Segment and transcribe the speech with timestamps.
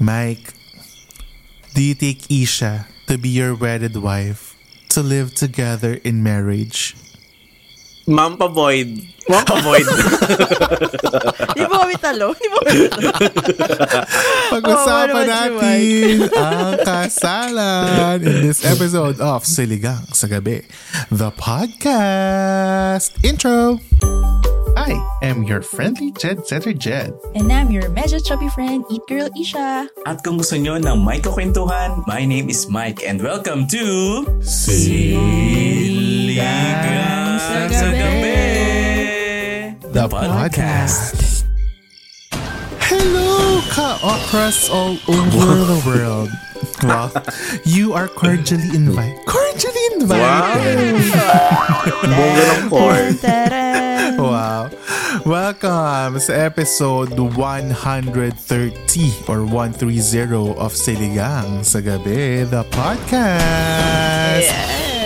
[0.00, 0.54] Mike,
[1.76, 4.56] do you take Isha to be your wedded wife,
[4.88, 6.96] to live together in marriage?
[8.08, 8.96] Ma'am pa-void.
[9.28, 9.84] Ma'am pa-void.
[11.60, 12.32] Di ba kami talo?
[12.32, 13.10] Di ba kami talo?
[14.56, 20.64] Pag-usapan natin ang kasalan in this episode of Siligang sa Gabi,
[21.12, 23.84] the podcast intro.
[24.76, 27.12] I am your friendly Jed Setter Jed.
[27.34, 29.88] And I'm your medyo chubby friend, Eat Girl Isha.
[30.06, 35.20] At kung gusto nyo ng may kakwentuhan, my name is Mike and welcome to Siligang
[37.40, 38.38] sa Gabi.
[39.90, 41.44] The podcast.
[42.86, 46.30] Hello, ka-okras all over the world.
[46.80, 47.12] Well,
[47.64, 49.20] you are cordially invited.
[49.28, 50.96] Cordially invited.
[52.00, 53.12] Bongga ng core.
[54.30, 54.68] Wow.
[55.24, 58.36] Welcome sa episode 130
[59.32, 64.44] or 130 of Siligang sa Gabi, the podcast.
[64.44, 64.99] Yes!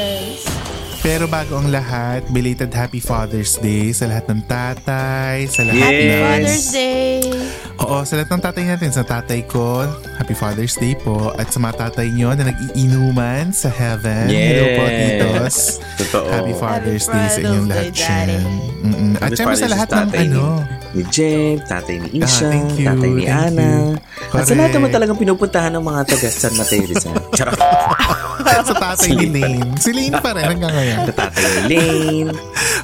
[1.05, 6.01] Pero bago ang lahat, belated Happy Father's Day sa lahat ng tatay, sa lahat Yes.
[6.01, 6.23] ng...
[6.25, 7.21] Father's Day!
[7.77, 9.85] Oo, sa lahat ng tatay natin, sa tatay ko,
[10.17, 11.29] Happy Father's Day po.
[11.37, 14.33] At sa mga tatay nyo na nag-iinuman sa heaven.
[14.33, 15.05] Hello po, Yes.
[15.13, 15.57] titos.
[16.01, 16.29] Totoo.
[16.33, 18.29] Happy Father's Day sa inyong lahat dyan.
[18.81, 19.13] Mm-mm.
[19.21, 20.45] At Happy syempre sa lahat ng tatay ano,
[20.95, 23.69] Ni Jem, tatay ni Isha, Ah, thank you, tatay ni thank Ana.
[23.69, 23.83] you.
[24.33, 27.19] At sa lahat naman talagang pinupuntahan ng mga taga San Mateo Rizal.
[27.37, 27.61] Charot.
[28.63, 29.75] sa tatay ni Lane.
[29.77, 30.99] Si Lane pa rin hanggang ngayon.
[31.05, 32.31] Sa tatay ni Lane.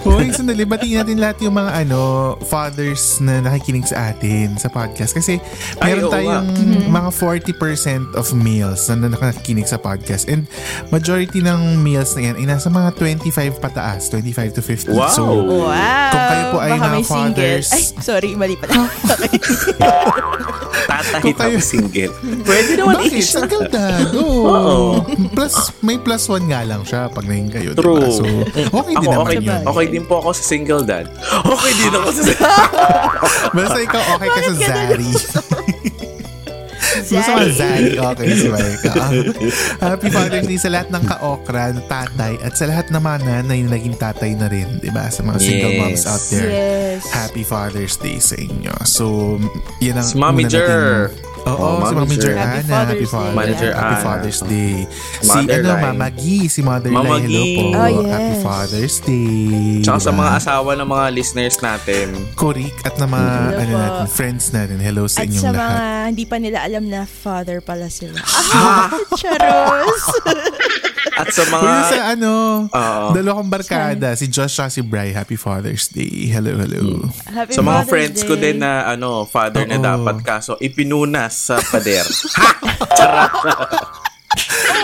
[0.00, 2.00] Hoy, sandali, batiin natin lahat yung mga ano,
[2.42, 5.12] fathers na nakikinig sa atin sa podcast.
[5.12, 5.36] Kasi
[5.78, 6.46] Ay, meron oo tayong
[6.88, 10.24] mga 40% of males na nakikinig sa podcast.
[10.26, 10.48] And
[10.88, 14.90] majority ng males na yan ay nasa mga 25 pataas, 25 to 50.
[14.90, 15.08] Wow.
[15.10, 15.22] So,
[15.60, 16.10] Wow!
[16.10, 17.04] Kung kayo po ay Baka single.
[17.04, 18.88] fathers- Ay, sorry, mali pala.
[20.90, 22.12] Tatay Kung kayo- single.
[22.42, 23.22] Pwede naman bakit?
[23.22, 24.10] Single dad.
[24.16, 24.42] Oo.
[24.42, 24.88] Oo.
[25.62, 27.70] Plus, may plus one nga lang siya pag naging kayo.
[27.74, 28.00] True.
[28.00, 28.08] Diba?
[28.10, 28.24] So,
[28.72, 29.62] okay din Ako, naman okay, yun.
[29.62, 31.06] okay din po ako sa single dad.
[31.22, 32.22] Okay din ako sa
[33.56, 34.52] Basta ikaw okay ka sa?
[34.56, 35.10] Zari.
[36.90, 38.82] Basta mga Zari, okay si Mike.
[38.90, 39.10] Ah,
[39.88, 43.58] Happy Father's Day sa lahat ng ka-okra, na tatay, at sa lahat ng mga nanay
[43.62, 45.06] na naging tatay na rin, di ba?
[45.06, 45.80] Sa mga single Yes.
[45.80, 46.50] moms out there.
[46.50, 47.02] yes.
[47.08, 48.74] Happy Father's Day sa inyo.
[48.82, 49.38] So,
[49.78, 51.14] yan ang Si Mami Jer.
[51.14, 52.16] nating- Oo, Oh, si Mami.
[52.20, 52.36] Ana.
[52.36, 53.32] Happy Happy Day.
[53.32, 53.96] Manager Happy.
[54.00, 54.74] Father's Day.
[55.18, 55.82] Si ano, Motherline.
[55.88, 56.94] Mama Gi, si Motherline.
[56.94, 57.54] Mama Hello Gi.
[57.54, 57.62] po.
[57.70, 58.10] Oh, yes.
[58.10, 59.80] Happy Father's Day.
[59.80, 60.20] Tsaka sa Diba?
[60.20, 62.06] mga asawa ng mga listeners natin.
[62.34, 63.78] Korik at na mga Hello ano po.
[63.78, 64.76] natin, friends natin.
[64.78, 65.70] Hello sa At inyong sa lahat.
[65.70, 68.18] mga hindi pa nila alam na father pala sila.
[68.52, 70.04] Ah, charos!
[71.12, 71.60] At sa mga...
[71.60, 72.32] Kuya sa ano,
[72.66, 73.06] Oo.
[73.12, 75.12] dalawa kong barkada, si Josh at si Bri.
[75.12, 76.28] Happy Father's Day.
[76.28, 77.06] Hello, hello.
[77.26, 78.52] Happy Sa mga Father's friends ko Day.
[78.52, 79.84] din na ano, father na Oo.
[79.86, 82.04] dapat kaso ipinunas sa pader.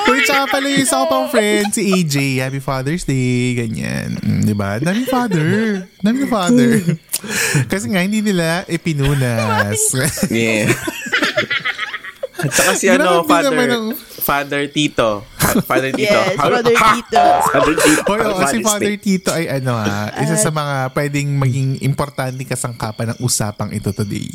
[0.07, 2.15] Uy, tsaka pala yung isa ko pang friend, si AJ.
[2.41, 3.55] Happy Father's Day.
[3.57, 4.19] Ganyan.
[4.19, 4.79] Mm, di ba?
[4.79, 5.47] Daming father.
[5.99, 6.83] Daming father.
[7.67, 9.79] Kasi nga, hindi nila ipinunas.
[10.31, 10.71] yeah.
[12.37, 15.23] At saka si ano, Grabe father, naman ang- father Tito.
[15.65, 16.11] Father Tito.
[16.11, 16.91] Yes, How- Father Ha!
[16.93, 17.25] Tito.
[17.49, 18.03] Father Tito.
[18.05, 19.01] Hoy, oo, si Father's Father Day.
[19.01, 24.27] Tito ay ano ha, isa sa mga pwedeng maging importante kasangkapan ng usapang ito today.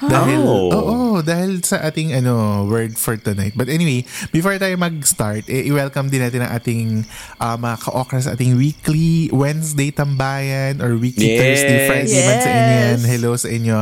[0.00, 0.70] Dahil, Oh.
[0.70, 3.52] oo, dahil sa ating ano, word for tonight.
[3.52, 7.02] But anyway, before tayo mag-start, eh, i-welcome din natin ang ating
[7.36, 11.40] uh, mga ka-okra sa ating weekly Wednesday tambayan or weekly Yes.
[11.40, 12.78] Thursday, Friday man sa inyo yan.
[12.94, 13.02] Yes.
[13.04, 13.76] Hello sa inyo.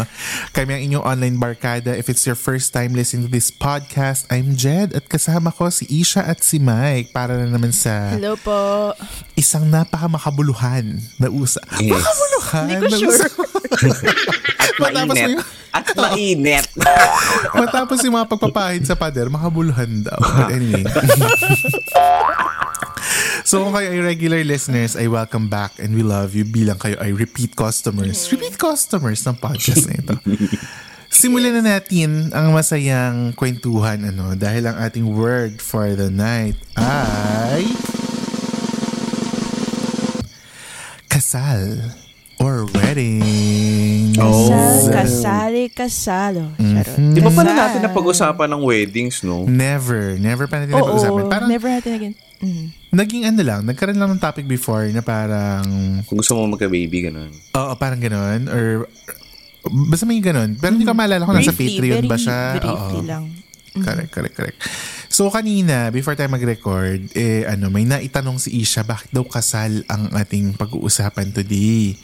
[0.50, 1.92] Kami ang inyong online barkada.
[1.92, 5.84] If it's your first time listening to this podcast, I'm Jed at kasama ko si
[5.92, 8.96] Isha at si Mike para na naman sa Hello po.
[9.34, 11.60] isang napakamakabuluhan na usa.
[11.76, 11.92] Yes.
[11.92, 13.20] Makabuluhan Hindi ko na sure.
[14.76, 15.40] At mainit.
[15.72, 16.66] At mainit.
[17.60, 20.18] Matapos yung mga pagpapahid sa pader, makabuluhan daw.
[20.36, 20.84] But anyway.
[23.48, 26.98] so kung kayo ay regular listeners, ay welcome back and we love you bilang kayo
[27.02, 28.30] ay repeat customers.
[28.30, 30.14] Repeat customers ng podcast na ito.
[31.06, 37.64] Simulan na natin ang masayang kwentuhan ano dahil ang ating word for the night ay
[41.08, 41.94] kasal
[42.42, 43.85] or wedding.
[44.16, 46.44] Kasal, kasali, kasalo.
[46.56, 47.12] Mm-hmm.
[47.12, 49.44] Di ba pala natin na pag-usapan ng weddings, no?
[49.44, 50.16] Never.
[50.16, 51.22] Never pa natin Oo, napag-usapan.
[51.28, 52.14] Parang never natin again.
[52.36, 52.68] Mm.
[52.92, 55.64] naging ano lang, nagkaroon lang ng topic before na parang,
[56.04, 57.32] Kung gusto mo magka-baby, ganun.
[57.32, 58.44] oo, parang ganon.
[58.48, 58.84] Or,
[59.88, 60.52] basta may ganon.
[60.56, 62.60] Pero hindi ko maalala kung nasa Patreon very ba siya.
[62.60, 63.08] Briefly Oo.
[63.08, 63.24] lang.
[63.76, 64.58] Correct, correct, correct.
[65.16, 70.12] So kanina, before tayo mag-record, eh ano, may naitanong si Isha, bakit daw kasal ang
[70.12, 71.96] ating pag-uusapan today?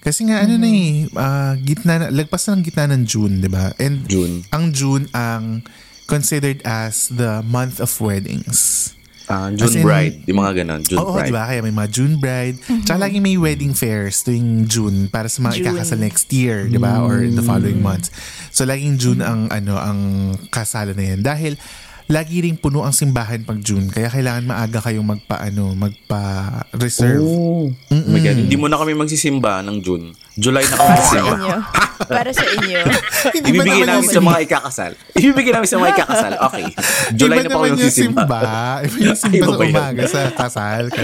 [0.00, 3.52] Kasi nga ano na eh, ah, gitna na, lagpas na ng gitna ng June, di
[3.52, 3.68] ba?
[3.76, 4.48] And June.
[4.48, 5.60] ang June ang
[6.08, 8.96] considered as the month of weddings.
[9.28, 10.16] Ah, As June in- Bride.
[10.24, 10.80] Yung mga ganun.
[10.88, 11.28] June Oo, Bride.
[11.28, 11.44] di ba?
[11.44, 12.56] Kaya may mga June bride.
[12.88, 15.64] Tsaka lagi may wedding fairs tuwing June para sa mga June.
[15.68, 17.04] ikakasal next year, di ba?
[17.04, 18.08] Or in the following months.
[18.52, 20.00] So laging June ang ano ang
[20.48, 21.20] kasala na yan.
[21.20, 21.60] Dahil
[22.06, 23.88] lagi ring puno ang simbahan pag June.
[23.88, 27.16] Kaya kailangan maaga kayong magpa ano, magpa-reserve.
[27.18, 27.72] Oh.
[27.72, 28.36] Oh God.
[28.38, 30.12] Hindi mo na kami magsisimba ng June.
[30.34, 31.32] July na kami Para sa magsisimba.
[31.34, 31.56] inyo.
[32.04, 32.80] Para sa inyo.
[33.40, 34.92] Ibibigay naman namin yung sa mga ikakasal.
[35.14, 36.32] Ibibigay namin sa mga ikakasal.
[36.44, 36.64] Okay.
[37.18, 38.22] July Iba na pa kami yung magsisimba.
[38.22, 38.40] simba.
[38.84, 39.72] Iba yung simba Iba sa ba yun?
[39.72, 40.82] umaga sa kasal.
[40.90, 41.00] Ka.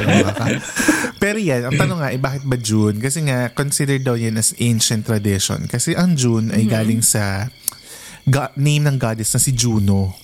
[1.17, 2.97] Pero yan, ang tanong nga, eh, bakit ba June?
[2.99, 5.65] Kasi nga, considered daw yan as ancient tradition.
[5.65, 7.49] Kasi ang June ay galing sa
[8.27, 10.20] ga- name ng goddess na si Juno.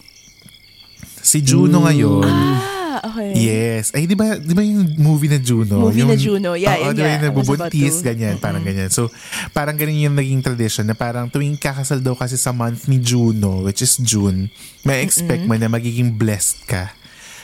[1.26, 2.22] Si Juno ngayon,
[2.96, 3.36] Ah, okay.
[3.36, 3.92] Yes.
[3.92, 5.84] Ay, di ba, di ba yung movie na Juno?
[5.84, 6.50] Movie yung, na Juno.
[6.56, 8.88] Yeah, Oo, yun di ba yung nabubuntis, ganyan, parang ganyan.
[8.88, 9.12] So,
[9.52, 13.66] parang ganyan yung naging tradition na parang tuwing kakasal daw kasi sa month ni Juno,
[13.66, 14.48] which is June,
[14.80, 16.94] may expect mo na magiging blessed ka.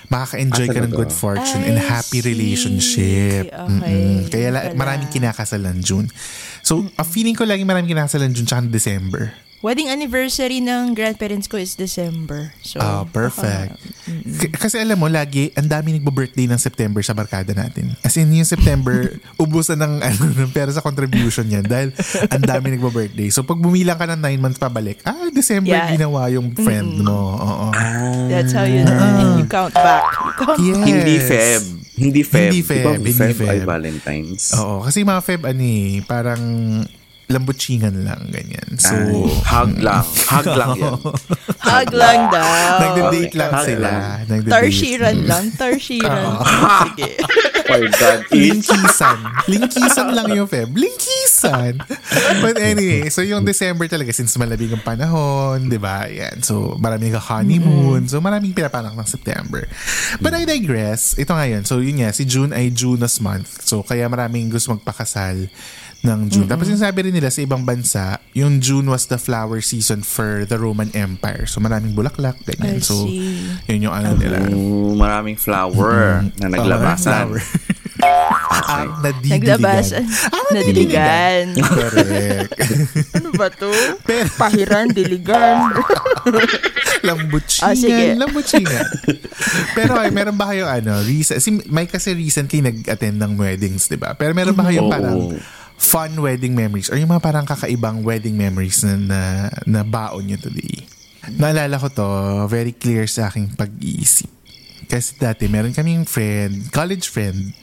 [0.09, 3.49] Makaka-enjoy Ah, ka ng good fortune and happy relationship.
[3.49, 3.93] Okay.
[3.93, 4.29] Mm-mm.
[4.29, 6.09] Kaya la- maraming kinakasal ng June.
[6.61, 9.33] So, a feeling ko lagi maraming kinakasal ng June tsaka December.
[9.63, 12.51] Wedding anniversary ng grandparents ko is December.
[12.61, 13.79] So, Ah, perfect.
[14.37, 17.95] K- kasi alam mo, lagi, ang dami nagbo-birthday ng September sa barkada natin.
[18.03, 19.07] As in, yung September,
[19.39, 21.95] ubusan ng, ano, ng pera sa contribution yan dahil
[22.27, 23.31] ang dami nagbo-birthday.
[23.31, 25.95] So, pag bumilang ka ng 9 months pabalik, ah, December Yeah.
[25.95, 27.39] ginawa yung friend mo.
[27.39, 27.67] Oo.
[28.27, 30.03] That's how you, you count back.
[30.59, 30.91] You count Yes.
[30.91, 31.63] Hindi Feb.
[31.95, 32.43] Hindi Feb.
[32.43, 33.71] Hindi Feb, hindi Feb ay Feb.
[33.71, 34.59] Valentine's.
[34.59, 34.83] Oo.
[34.83, 36.43] Kasi mga Feb, ano eh, parang
[37.33, 38.77] lambutsingan lang, ganyan.
[38.77, 40.05] So, Ay, hug lang.
[40.05, 40.97] Hug lang yan.
[41.59, 42.49] Hug lang daw.
[42.79, 43.41] nagde-date Okay.
[43.41, 43.89] lang Hug sila.
[43.89, 44.19] lang.
[44.29, 44.53] Nagde-date.
[44.53, 45.45] Tarshiran lang.
[45.61, 46.25] Tarshiran.
[46.85, 47.11] Sige.
[47.73, 48.21] My God.
[48.31, 48.69] Each.
[48.69, 49.19] Lingkisan.
[49.49, 50.77] Lingkisan lang yung Feb.
[50.77, 51.81] Lingkisan.
[52.43, 56.05] But anyway, so yung December talaga since malabing ang panahon, di ba?
[56.05, 56.43] Yan.
[56.43, 59.65] So maraming honeymoon So maraming pinapanak ng September.
[60.19, 61.17] But I digress.
[61.17, 61.63] Ito ngayon.
[61.65, 63.65] So yun nga, si June ay Junus month.
[63.65, 65.49] So kaya maraming gusto magpakasal
[66.03, 66.49] ng June.
[66.51, 70.43] Tapos yung sabi rin nila sa ibang bansa, yung June was the flower season for
[70.43, 71.47] the Roman Empire.
[71.47, 72.83] So maraming bulaklak, ganyan.
[72.83, 73.07] I so
[73.71, 74.43] yun yung ano nila.
[74.51, 77.31] Oh, maraming flower na naglabasan.
[77.31, 77.43] Oh, flower.
[78.03, 79.39] Ang nadidiligan.
[79.39, 80.03] Naglabasan.
[80.35, 81.45] Ang Nadiligan.
[81.55, 82.51] Correct.
[83.15, 83.71] ano ba to?
[84.03, 85.71] Pero, Pahiran, diligan.
[87.07, 87.71] lambutsingan.
[87.71, 88.19] Ah, sige.
[88.19, 88.87] Lambutsingan.
[89.79, 93.99] Pero ay, meron ba kayong ano, recent, si Mike kasi recently nag-attend ng weddings, di
[93.99, 94.19] ba?
[94.19, 94.93] Pero meron ba kayong Oo.
[94.93, 95.19] parang
[95.83, 99.21] fun wedding memories or yung mga parang kakaibang wedding memories na, na,
[99.67, 100.87] na baon nyo today?
[101.35, 102.07] Naalala ko to,
[102.47, 104.31] very clear sa aking pag-iisip.
[104.87, 107.55] Kasi dati, meron kaming friend, college friend,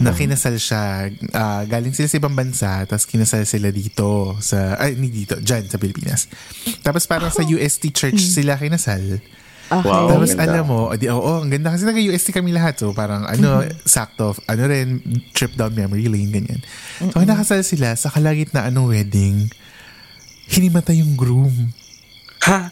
[0.00, 1.12] na kinasal siya.
[1.36, 5.68] ah, galing sila sa ibang bansa, tapos kinasal sila dito sa, ay, hindi dito, dyan
[5.68, 6.32] sa Pilipinas.
[6.80, 9.20] Tapos parang sa UST Church sila kinasal.
[9.66, 10.46] Wow, Tapos ganda.
[10.46, 12.78] alam mo, di, oo, ang ganda kasi nag-UST kami lahat.
[12.78, 15.02] So parang ano, sakto, ano rin,
[15.34, 16.60] trip down memory lane, ganyan.
[17.10, 19.50] So nakasal sila sa kalagitnaan ng wedding,
[20.46, 21.74] hinimatay yung groom.
[22.46, 22.70] Ha?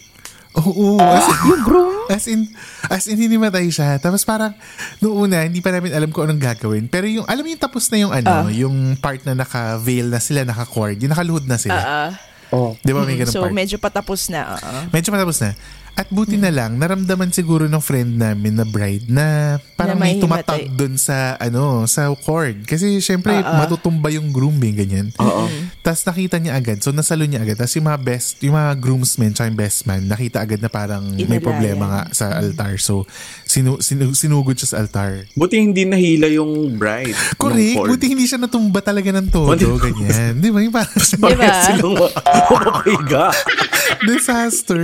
[0.55, 1.95] Oo, as in, yung groom?
[2.07, 2.41] As in,
[2.87, 3.99] as in, hinimatay siya.
[3.99, 4.55] Tapos parang,
[5.03, 6.87] noong una, hindi pa namin alam kung anong gagawin.
[6.87, 10.47] Pero yung, alam mo yung tapos na yung ano, yung part na naka-veil na sila,
[10.47, 11.81] naka-cord, yung nakaluhod na sila.
[11.83, 12.13] Ah,
[12.55, 12.79] Oh.
[12.79, 13.51] Di ba may ganun so, part?
[13.51, 14.55] medyo patapos na.
[14.55, 14.79] oo.
[14.95, 15.59] Medyo matapos na.
[15.95, 20.19] At buti na lang, naramdaman siguro ng friend namin na bride na parang Na may
[20.19, 22.67] may tumatag dun sa, ano, sa cord.
[22.67, 25.07] Kasi syempre, Ah, matutumba yung grooming, ganyan.
[25.17, 25.47] Oo.
[25.81, 26.83] Tapos nakita niya agad.
[26.83, 27.63] So, nasalo niya agad.
[27.63, 31.15] Tapos yung mga best, yung mga groomsmen, tsaka yung best man, nakita agad na parang
[31.15, 31.47] may Inalayan.
[31.47, 32.75] problema nga sa altar.
[32.77, 33.07] So,
[33.55, 35.31] sinu, sinu, sinugod siya sa altar.
[35.39, 37.15] Buti hindi nahila yung bride.
[37.39, 37.87] Correct.
[37.87, 39.55] Buti hindi siya natumba talaga ng todo.
[39.79, 40.43] Ganyan.
[40.43, 40.59] Di ba?
[40.59, 40.91] Yung parang
[41.23, 41.63] Parang Diba?
[41.63, 43.25] silang mapapahiga.
[44.11, 44.83] disaster.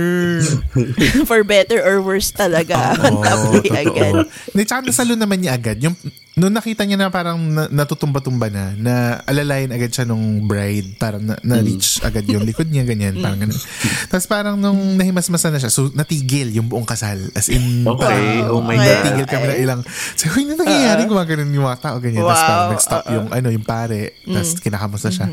[1.27, 2.95] For better or worse talaga.
[2.95, 3.75] Napoy totoo.
[3.75, 4.13] agad.
[4.55, 5.77] Hindi, tsaka nasalo naman niya agad.
[5.83, 5.95] Yung,
[6.31, 11.19] Nung nakita niya na parang na, natutumba-tumba na, na alalayan agad siya nung bride, parang
[11.19, 13.59] na, na-reach agad yung likod niya, ganyan, parang ganun.
[14.11, 17.19] Tapos parang nung nahimasmasan na siya, so natigil yung buong kasal.
[17.35, 17.99] As in, Okay,
[18.47, 18.87] parang oh my God.
[19.03, 19.79] Natigil kami na ilang,
[20.15, 21.03] so, huy, ano nangyayari?
[21.03, 22.23] Gumaganon yung mga tao, ganyan.
[22.23, 24.01] Tapos Wow, parang nag-stop yung, ano, yung pare.
[24.23, 25.27] Tapos kinakamusta siya.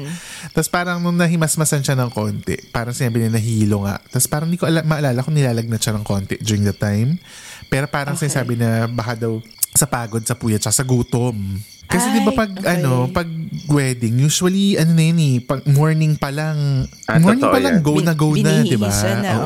[0.51, 4.03] Tapos parang nung nahimasmasan siya ng konti, parang sinabi niya nahilo nga.
[4.03, 7.23] Tapos parang hindi ko ala- maalala kung nilalagnat siya ng konti during the time.
[7.69, 9.39] Pero parang sinasabi na baka daw
[9.79, 11.39] sa pagod, sa puyat, sa gutom.
[11.89, 12.85] Kasi di ba pag okay.
[12.85, 13.25] ano, pag
[13.65, 17.81] wedding, usually ano na yun eh, pag morning pa lang, Ah, morning totoo pa lang
[17.81, 17.87] yan.
[17.87, 18.93] go na go na, di ba?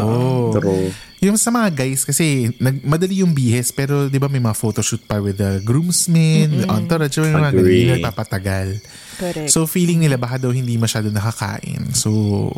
[0.02, 0.50] Oo.
[0.58, 0.90] True.
[1.22, 5.06] Yung sa mga guys kasi nag, madali yung bihes pero 'di ba may mga photoshoot
[5.06, 8.68] pa with the groomsmen, entourage, yung mga ganun, nagpapatagal.
[9.14, 9.48] Correct.
[9.48, 11.92] So feeling nila baka daw hindi masyado nakakain.
[11.92, 12.48] So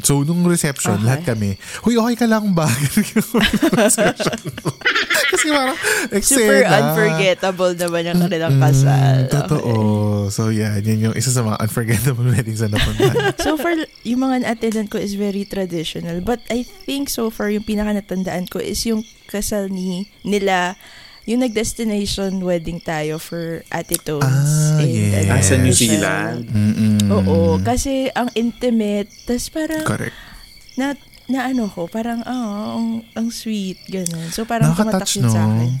[0.00, 1.06] so nung reception Okay.
[1.06, 2.68] lahat kami, "Huy, okay ka lang ba?"
[5.24, 5.76] Kasi parang
[6.20, 6.76] Super eksena.
[6.78, 9.16] unforgettable naman yung kanilang kasal.
[9.24, 9.72] Mm, totoo.
[10.30, 13.34] So yeah, yun yung isa sa mga unforgettable weddings na napuntahan.
[13.40, 16.20] So far, yung mga na-attendan ko is very traditional.
[16.20, 20.76] But I think so far, yung pinaka natandaan ko is yung kasal ni nila,
[21.24, 24.76] yung nag-destination wedding tayo for Ate Tones.
[24.76, 25.24] Ah, yes.
[25.32, 25.72] Ah, sa New.
[25.72, 26.44] Zealand.
[26.52, 27.08] Mm-mm.
[27.08, 30.12] Oo, kasi ang intimate, tas parang Correct.
[30.76, 30.92] na,
[31.24, 34.28] na ano ko, parang, ah, ang, ang sweet, ganun.
[34.36, 35.56] So parang tumatak yun sa no?
[35.56, 35.72] akin.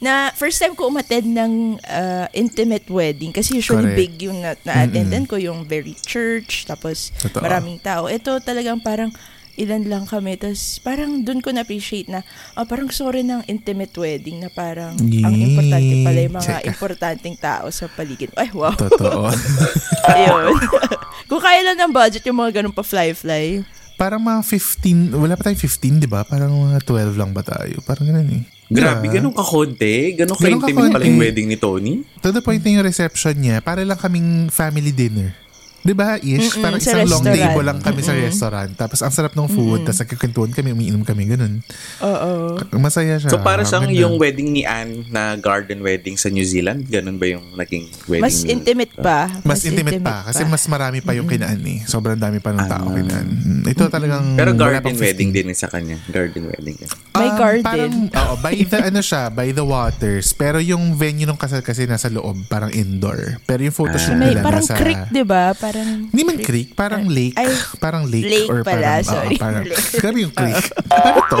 [0.00, 4.00] Na first time ko umattend ng ah, intimate wedding kasi usually Correct.
[4.00, 7.40] big yung na, na-attendan ko, yung very church, tapos Totoo.
[7.40, 8.04] maraming tao.
[8.04, 9.08] Ito talagang parang
[9.56, 10.36] ilan lang kami.
[10.36, 12.22] Tapos parang dun ko na-appreciate na,
[12.54, 15.50] ah, parang sorry ng intimate wedding na parang ang Yee.
[15.50, 16.64] importante pala yung mga Check.
[16.68, 18.30] importanteng tao sa paligid.
[18.34, 18.74] Ay, wow.
[18.74, 19.30] Totoo.
[20.10, 20.54] Ayun.
[21.30, 23.62] Kung kaya lang ng budget yung mga ganun pa fly-fly.
[23.94, 26.24] Parang mga 15, wala pa tayong 15, di ba?
[26.24, 27.84] Parang mga 12 lang ba tayo?
[27.84, 28.42] Parang ganun eh.
[28.70, 29.18] Grabe, Diba?
[29.18, 30.14] ganun ka-konti?
[30.14, 32.06] Ganun ka-intimate pala yung wedding ni Tony?
[32.22, 35.34] To the point na yung reception niya, para lang kaming family dinner.
[35.80, 36.52] Di ba, Ish?
[36.52, 37.40] Mm-mm, Parang sa isang long restaurant.
[37.48, 38.70] table lang kami sa restaurant.
[38.74, 41.64] Tapos ang sarap ng food, tapos nagkikwentuhan kami, umiinom kami, ganun.
[42.00, 42.60] Oo.
[42.76, 43.28] Masaya siya.
[43.28, 43.96] So para siyang Ganda.
[43.98, 48.22] yung wedding ni Anne na garden wedding sa New Zealand, ganun ba yung naging wedding
[48.22, 49.28] Mas intimate pa.
[49.42, 50.24] Mas intimate, pa.
[50.26, 51.80] Kasi mas marami pa yung kinaan eh.
[51.84, 53.26] Sobrang dami pa ng tao kinaan.
[53.26, 54.24] Mm, Ito talagang...
[54.34, 55.02] Pero wala garden pang 15.
[55.02, 55.96] wedding din sa kanya.
[56.06, 56.76] Garden wedding.
[57.12, 57.62] May Um, garden.
[57.62, 60.32] Parang, oo, by the, ano siya, by the waters.
[60.32, 63.40] Pero yung venue ng kasal kasi nasa loob, parang indoor.
[63.42, 64.18] Pero yung photoshoot Ah.
[64.18, 64.74] May nila parang nasa...
[64.74, 65.52] creek, di ba?
[65.70, 67.38] Parang Hindi man creek, parang lake.
[67.38, 67.46] Ay,
[67.84, 68.26] parang lake.
[68.26, 69.26] lake or pala, parang, sorry.
[69.30, 69.64] oo, parang,
[70.02, 70.66] grabe yung creek.
[70.90, 71.40] ano to?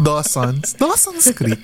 [0.00, 0.72] Dawson's.
[0.72, 1.60] Dawson's Creek.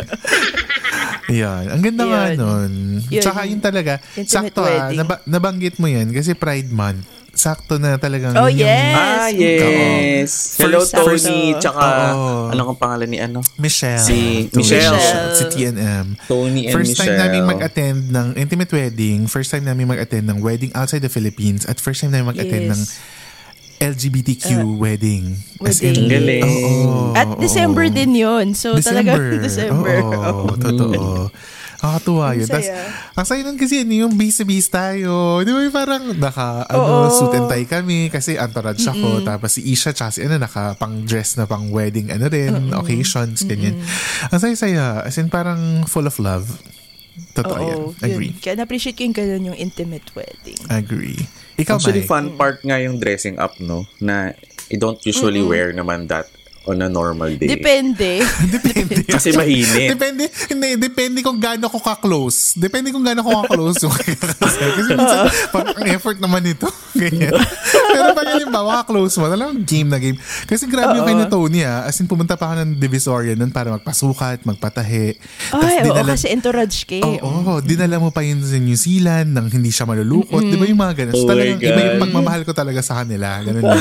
[1.33, 1.73] Yan.
[1.73, 3.01] Ang ganda nga nun.
[3.09, 3.23] Yun.
[3.25, 4.01] Tsaka yun talaga.
[4.17, 4.99] Intimate Sakto ah, wedding.
[5.01, 7.24] naba- nabanggit mo yan kasi Pride Month.
[7.35, 8.95] Sakto na talagang Oh, yun yung- yes.
[8.95, 10.31] Ah, yes.
[10.57, 11.07] Hello, First- Tony.
[11.53, 12.49] first- Tsaka, Oo.
[12.49, 13.43] ano kang pangalan ni ano?
[13.57, 13.99] Michelle.
[13.99, 14.99] Si Tony Michelle.
[15.33, 16.07] Si TNM.
[16.25, 17.21] Tony and First time Michelle.
[17.21, 21.77] namin mag-attend ng intimate wedding, first time namin mag-attend ng wedding outside the Philippines, at
[21.77, 22.73] first time namin mag-attend Yes.
[22.73, 22.83] ng
[23.85, 24.49] LGBTQ
[24.79, 25.37] wedding.
[25.61, 26.07] As wedding.
[26.07, 26.45] in, Galing.
[26.47, 27.37] Oo, At oo.
[27.37, 28.55] December din yun.
[28.55, 30.01] So talagang December.
[30.01, 31.29] Oo, totoo.
[31.85, 32.49] Nakakatuwa yun.
[32.49, 32.89] Saya.
[33.13, 34.41] ang saya nun kasi ano, yung base
[34.73, 35.45] tayo.
[35.45, 37.13] Di ba yung parang naka, ano, Oo.
[37.13, 39.21] suit and tie kami kasi entourage ako.
[39.21, 43.45] Tapos si Isha tsaka si ano, naka pang dress na pang wedding, ano rin, occasions,
[43.45, 43.77] ganyan.
[44.33, 45.05] Ang saya-saya.
[45.05, 46.49] As in parang full of love.
[47.37, 47.79] Totoo yan.
[47.79, 48.33] Oo, Agree.
[48.35, 48.43] yun.
[48.43, 50.59] Kaya na-appreciate ko yung ganun yung intimate wedding.
[50.67, 51.21] Agree.
[51.55, 52.11] Ikaw, Actually, Mike?
[52.11, 53.87] fun part nga yung dressing up, no?
[54.03, 54.35] Na
[54.73, 56.27] I don't usually wear naman that
[56.65, 57.49] on a normal day.
[57.51, 58.25] Depende.
[58.57, 59.05] Depende.
[59.05, 59.93] Kasi mainit.
[59.93, 62.57] Depende, hindi, depende kung gaano ko ka-close.
[62.57, 63.85] Depende kung gaano ko ka-close.
[63.85, 66.65] Kasi minsan, parang ang effort naman ito.
[66.95, 67.37] Ganyan.
[67.69, 70.17] Pero pag halimbawa, ka-close mo, talagang game na game.
[70.47, 71.85] Kasi grabe yung kay na Tony ah.
[71.85, 75.21] As in, pumunta pa ako ng Divisoria nun para magpasukat, magpatahi.
[75.51, 77.21] Tas Ay, oo, dinala- kasi entourage ka eh.
[77.21, 80.41] Oo, dinala mo pa yun sa New Zealand nang hindi siya malulukot.
[80.41, 81.15] Di ba yung mga ganun?
[81.15, 82.03] So, Oh my talagang iba yung God.
[82.09, 83.43] pagmamahal ko talaga sa kanila.
[83.43, 83.75] Ganun na.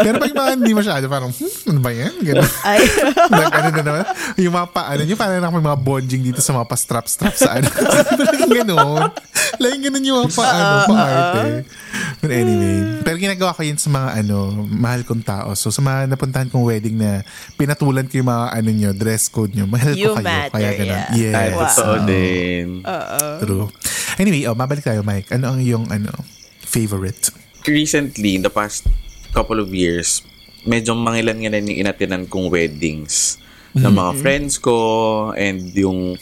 [0.00, 2.14] Pero pag mga hindi masyado, parang, hmm, ano ba yan?
[2.18, 2.46] Ganun.
[2.68, 2.80] Ay,
[3.30, 4.04] Nag, ano na naman,
[4.36, 7.56] yung mga pa, ano nyo, parang ako may mga bonjing dito sa mga pa-strap-strap sa
[7.56, 7.68] ano.
[8.20, 9.10] Laging ganun.
[9.56, 11.42] Laging ganun yung mga pa, ano, pa-arte.
[12.20, 15.52] But anyway, pero ginagawa ko yun sa mga, ano, mahal kong tao.
[15.54, 19.52] So, sa mga napuntahan kong wedding na pinatulan ko yung mga, ano nyo, dress code
[19.52, 20.26] nyo, mahal You ko kayo.
[20.26, 20.88] matter, kaya ganun.
[20.90, 21.08] yeah.
[21.12, 21.34] Yes.
[21.34, 21.64] Ay, Wow.
[21.66, 22.66] totoo din.
[23.40, 23.66] True.
[24.16, 25.32] Anyway, oh, mabalik tayo, Mike.
[25.32, 26.12] Ano ang iyong, ano,
[26.60, 27.32] favorite?
[27.64, 28.84] Recently, in the past
[29.32, 30.20] couple of years,
[30.64, 33.40] medyo mangilan nga na yung inatinan kong weddings.
[33.70, 34.76] Ng mga friends ko
[35.38, 36.18] and yung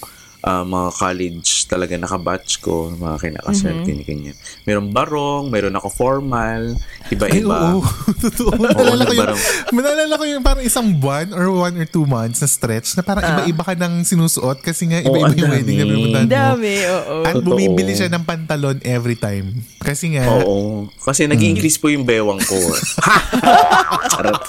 [0.48, 4.36] ah, mga college talaga nakabatch ko, mga kinakasal, mm ganyan.
[4.64, 6.72] Meron barong, meron ako formal,
[7.04, 7.76] Ay, iba-iba.
[7.76, 7.84] oo.
[8.24, 8.56] Totoo.
[8.56, 9.30] Naalala ko yung,
[9.76, 13.20] naalala ko yung parang isang buwan or one or two months na stretch na parang
[13.20, 16.32] iba-iba ka ng sinusuot kasi nga iba-iba ang yung wedding na Ang mo.
[16.32, 17.16] dami, oo.
[17.22, 17.48] At Totoo.
[17.52, 19.52] bumibili siya ng pantalon every time.
[19.78, 20.88] Kasi nga, Oo.
[20.96, 22.56] Kasi nag-increase po yung bewang ko.
[24.12, 24.40] Charot.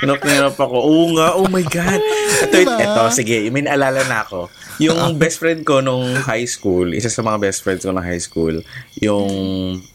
[0.00, 0.76] Hanap na hanap ako.
[0.78, 2.00] Oo nga, oh my God.
[2.40, 2.76] Ito, Diba?
[2.76, 4.48] ito, sige, may naalala na ako.
[4.78, 8.18] Yung best friend ko nung high school, isa sa mga best friends ko nung high
[8.18, 8.64] school,
[8.96, 9.28] yung,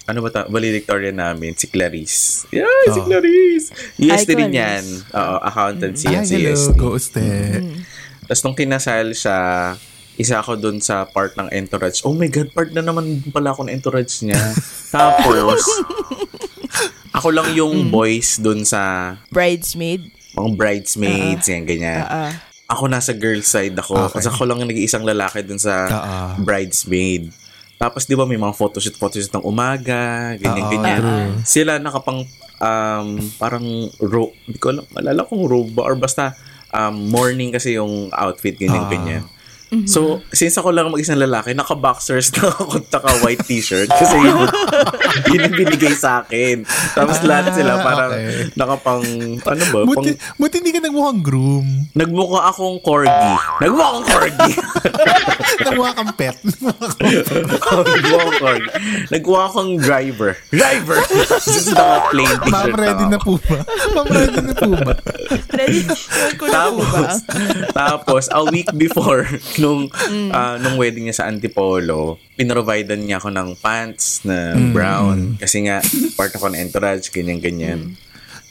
[0.03, 2.45] ano ba ta, valedictorian namin, si Clarice.
[2.49, 3.05] Yeah, si Oh.
[3.05, 3.73] Clarice.
[3.97, 4.55] USD Hi, rin Clarice.
[4.55, 4.83] yan.
[5.11, 6.69] Oo, accountancy yan si hello, USD.
[6.75, 7.25] go Uste.
[8.23, 9.37] Tapos nung kinasal siya,
[10.15, 11.99] isa ako dun sa part ng entourage.
[12.01, 14.37] Oh my God, part na naman pala ako ng entourage niya.
[14.95, 15.59] Tapos,
[17.25, 20.13] ako lang yung boys dun sa Bridesmaid.
[20.37, 22.05] mga bridesmaids, yan, ganyan.
[22.05, 22.29] Ah.
[22.69, 23.97] Ako nasa girl side ako.
[24.13, 24.21] Okay.
[24.21, 26.31] Kasi ako lang yung nag-iisang lalaki dun sa ah.
[26.37, 27.33] bridesmaid.
[27.81, 30.99] Tapos, di ba, may mga photoshoot, photoshoot ng umaga, ganyan, Ah, ganyan.
[31.01, 31.29] true.
[31.43, 32.29] Sila nakapang,
[32.61, 33.65] um, parang,
[33.97, 36.37] ro, hindi ko alam, malala kung robe ba, or basta,
[36.69, 38.91] um, morning kasi yung outfit, ganyan, Ah.
[38.91, 39.23] ganyan.
[39.83, 43.87] So, since ako lang mag-isang lalaki, naka-boxers na ako, taka white t-shirt.
[43.87, 44.47] Kasi yun,
[45.29, 46.63] yun yung binigay sa akin.
[46.91, 48.47] Tapos lahat sila Ah, parang okay.
[48.53, 49.03] nakapang,
[49.35, 51.65] ano ba, pang, Buti, buti hindi ka nagmukhang groom.
[51.91, 53.31] nagmukha akong corgi.
[53.59, 54.51] Nagmukha akong corgi.
[55.65, 56.35] Nagmukha kang pet.
[56.39, 57.71] nagmukha
[58.15, 58.69] akong corgi.
[59.09, 60.31] Nagmukha akong driver.
[60.49, 60.97] Driver!
[61.41, 63.59] Just naka-plain t-shirt Ma'am, ready na po ba?
[63.91, 64.93] Ma'am, ready na po ba?
[65.51, 65.81] Ready?
[66.37, 66.99] Ko na po ba?
[67.11, 67.13] Tapos,
[67.73, 69.25] tapos, a week before,
[69.63, 69.87] nung,
[70.31, 75.39] ah, nung wedding niya sa Antipolo, pinrovidean niya ako ng pants na brown.
[75.39, 75.79] Kasi nga,
[76.15, 77.95] part ako ng entourage, ganyan-ganyan.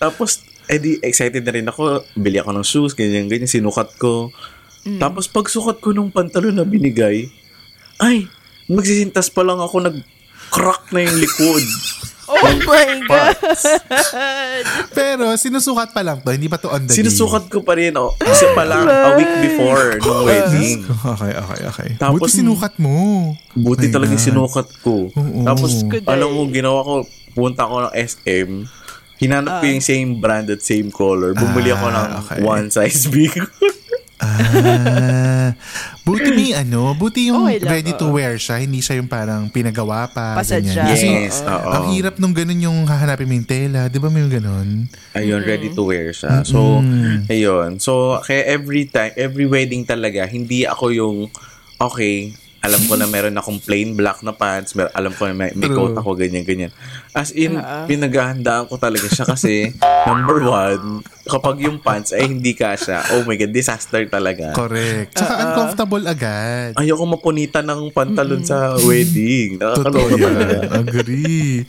[0.00, 2.04] Tapos, edi, excited na rin ako.
[2.16, 3.50] Bili ako ng shoes, ganyan-ganyan.
[3.50, 4.32] Sinukat ko.
[5.00, 7.28] Tapos, pag sukat ko ng pantalon na binigay,
[8.00, 8.28] ay,
[8.68, 11.64] magsisintas pa lang ako, nag-crack na yung likod.
[12.35, 13.37] Oh my God!
[14.91, 16.99] Pero sinusukat pa lang to, hindi pa to on the day.
[17.00, 17.95] Sinusukat ko pa rin.
[17.95, 20.83] Oh, kasi pa lang, a week before nung wedding.
[20.85, 21.88] Okay, okay, okay.
[21.97, 22.95] Tapos- Buti sinukat mo.
[23.55, 24.19] Buti My God.
[24.19, 25.09] sinukat ko.
[25.11, 25.41] Oo.
[25.45, 26.35] Tapos, Good alam day.
[26.35, 26.95] mo, ginawa ko,
[27.33, 28.50] punta ko ng SM,
[29.17, 31.33] hinanap ko yung same brand at same color.
[31.33, 32.38] Bumili ako ng Ah, okay.
[32.43, 33.31] one size big.
[34.23, 35.50] Ah,
[36.06, 39.50] buti may ano, buti yung Okay lang, ready to wear siya, hindi siya yung parang
[39.50, 40.38] pinagawa pa.
[40.38, 40.71] Pasadya.
[40.71, 40.87] ganyan.
[40.94, 41.71] Kasi yes, oo.
[41.71, 43.90] ang hirap nung ganun yung hahanapin mo yung tela.
[43.90, 44.68] Di ba may yung ganun?
[45.18, 46.47] Ayun, ready to wear siya.
[46.47, 46.78] So,
[47.26, 47.83] ayun.
[47.83, 51.17] So, kaya every time, every wedding talaga, hindi ako yung,
[51.82, 52.32] okay,
[52.65, 55.69] alam ko na meron akong plain black na pants, mer- alam ko na may, may
[55.69, 55.76] True.
[55.76, 56.73] coat ako, ganyan, ganyan.
[57.15, 57.55] As in,
[57.87, 59.71] pinaghahandaan ko talaga siya kasi,
[60.11, 64.50] number one, kapag yung pants ay hindi kasha, oh my God, disaster talaga.
[64.53, 65.15] Correct.
[65.15, 66.75] Tsaka uncomfortable agad.
[66.75, 69.57] Ayoko mapunitan ng pantalon sa wedding.
[69.63, 70.69] Totoo yan.
[70.75, 71.63] Agree.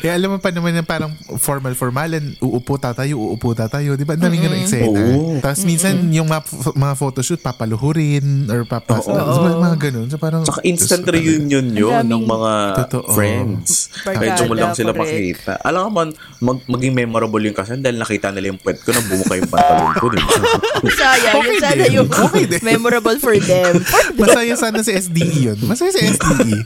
[0.00, 3.98] Eh, alam mo pa naman yung parang formal-formalan, uupo tatayo, uupo tatayo.
[3.98, 4.14] Di ba?
[4.14, 4.86] Ang daming ganun eksena.
[4.86, 5.42] Oo.
[5.42, 6.46] Tapos minsan yung mga,
[6.78, 9.04] mga photoshoot, papaluhurin or papas...
[9.10, 9.60] Oo.
[9.66, 10.06] Mga ganun.
[10.08, 10.46] So parang...
[10.46, 12.52] Saka instant reunion yun ng mga
[12.86, 13.12] Totoo.
[13.12, 13.92] friends.
[14.06, 15.52] Medyo mo lang sila makita.
[15.64, 19.34] Alam man, mag, maging memorable yung kasal dahil nakita nila yung puwet ko na bumuka
[19.36, 20.04] yung pantalon ko.
[20.12, 20.36] Diba?
[21.00, 21.96] Sayang, Okay yun sana din.
[21.96, 23.74] yung Okay memorable for them.
[24.20, 25.58] Masaya sana si SDE yun.
[25.64, 26.58] Masaya si SDE.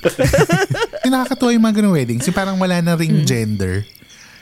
[1.07, 2.25] yung nakakatuwa yung mga ganung weddings.
[2.27, 3.83] Yung parang wala na ring gender.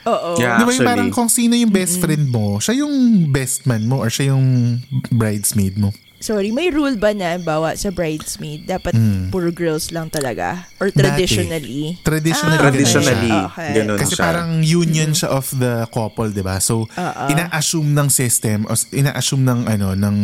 [0.04, 0.36] Oo.
[0.36, 3.88] Yeah, Di ba yung parang kung sino yung best friend mo, siya yung best man
[3.88, 5.96] mo or siya yung bridesmaid mo.
[6.24, 8.96] Sorry, may rule ba na, bawa sa bridesmaid, dapat
[9.28, 10.64] puro girls lang talaga?
[10.80, 10.96] Or Hmm.
[10.96, 11.04] Dati.
[11.20, 12.00] traditionally?
[12.00, 13.32] Traditionally, Ah, Traditionally.
[13.46, 13.70] Okay.
[13.76, 14.24] ganun Kasi siya.
[14.24, 16.56] parang union siya of the couple, 'di ba?
[16.58, 17.24] So Oo.
[17.28, 20.16] ina-assume ng system o ina-assume ng ano ng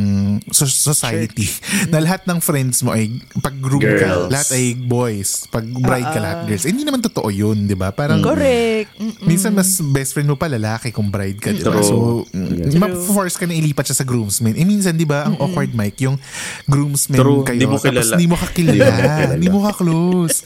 [0.49, 1.45] so- society
[1.93, 4.31] na lahat ng friends mo ay pag groom ka, Girls.
[4.31, 6.65] lahat ay boys, pag bride ka lahat girls.
[6.65, 7.93] Eh, hindi naman totoo 'yun, 'di ba?
[7.93, 8.97] Parang Correct.
[8.97, 9.21] Mm-mm.
[9.23, 11.83] Minsan mas best friend mo pa lalaki kung bride ka, di ba?
[11.83, 14.55] So, mm, ma-force ka na ilipat siya sa groomsmen.
[14.55, 16.17] Eh minsan, di ba, ang awkward mic, yung
[16.65, 17.43] groomsmen True.
[17.43, 18.15] kayo, Di mo tapos kilala.
[18.15, 19.35] di mo Di mo kakilala, kilala.
[19.35, 20.37] di mo ka-close.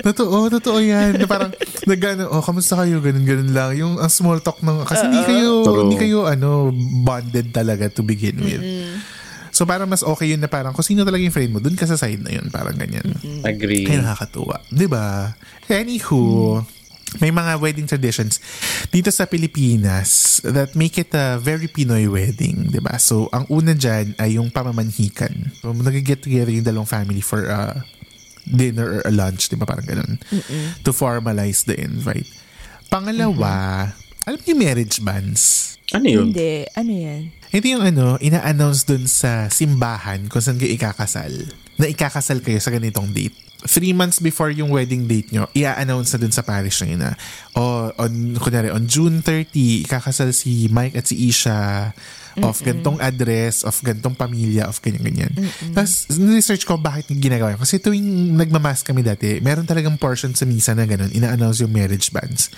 [0.00, 1.18] totoo, totoo yan.
[1.18, 1.50] Na parang,
[1.82, 3.02] nagano, oh, kamusta kayo?
[3.02, 3.70] Ganun, ganun lang.
[3.74, 5.82] Yung ang small talk ng, kasi hindi kayo, True.
[5.88, 6.70] hindi kayo, ano,
[7.02, 8.62] bonded talaga to begin with.
[9.52, 11.84] So parang mas okay yun na parang kung sino talaga yung friend mo, dun ka
[11.84, 12.48] sa side na yun.
[12.48, 13.04] Parang ganyan.
[13.44, 13.84] Agree.
[13.84, 14.64] Kaya nakakatuwa.
[14.72, 15.28] Di ba?
[15.68, 16.64] Anywho,
[17.20, 18.40] may mga wedding traditions
[18.88, 22.96] dito sa Pilipinas that make it a very Pinoy wedding, di ba?
[22.96, 25.52] So, ang una dyan ay yung pamamanhikan.
[25.60, 27.84] So, nag-get together yung dalawang family for a
[28.48, 29.68] dinner or a lunch, di ba?
[29.68, 30.16] Parang ganun.
[30.86, 32.28] To formalize the invite.
[32.88, 33.92] Pangalawa,
[34.24, 35.74] alam niyo marriage banns?
[35.92, 36.32] Ano yun?
[36.32, 36.64] Hindi.
[36.72, 37.22] Ano yan?
[37.52, 41.52] Ito yung ano, ina-announce dun sa simbahan kung saan kayo ikakasal.
[41.76, 43.36] Na ikakasal kayo sa ganitong date.
[43.62, 47.10] Three months before yung wedding date nyo, i-announce na dun sa parish nyo na,
[47.54, 51.90] o on, kunwari, on June 30, ikakasal si Mike at si Isha
[52.40, 55.36] of gantong address, of gantong pamilya, of ganyan-ganyan.
[55.76, 57.60] Tapos, research ko bakit ginagawa yun.
[57.60, 62.08] Kasi tuwing nagmamask kami dati, meron talagang portion sa misa na ganun, ina-announce yung marriage
[62.08, 62.48] banns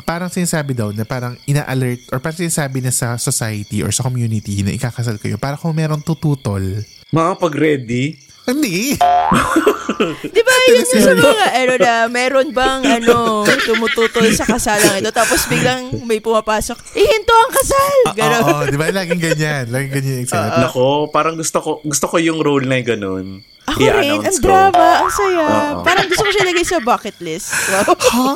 [0.00, 4.64] parang sinasabi daw na parang ina-alert or parang sinasabi na sa society or sa community
[4.64, 6.82] na ikakasal kayo para kung merong tututol.
[7.12, 8.29] Makapag-ready?
[8.50, 8.94] Hindi.
[10.34, 15.12] Di ba yun na sa mga, ano na, meron bang, ano, tumututol sa kasalang ito,
[15.12, 17.96] tapos biglang may pumapasok, ihinto ang kasal!
[18.16, 18.42] Ganon.
[18.48, 18.88] Oo, di ba?
[18.88, 19.64] Laging ganyan.
[19.68, 20.32] Laging ganyan yung.
[20.64, 23.26] Nako, parang gusto ko gusto ko yung role na yung ganun.
[23.70, 24.42] Ako rin, ang ko.
[24.42, 25.44] drama, ang saya.
[25.46, 25.82] Oo.
[25.86, 27.48] Parang gusto ko siya lagay sa bucket list.
[27.70, 27.94] Wow.
[28.14, 28.30] ha?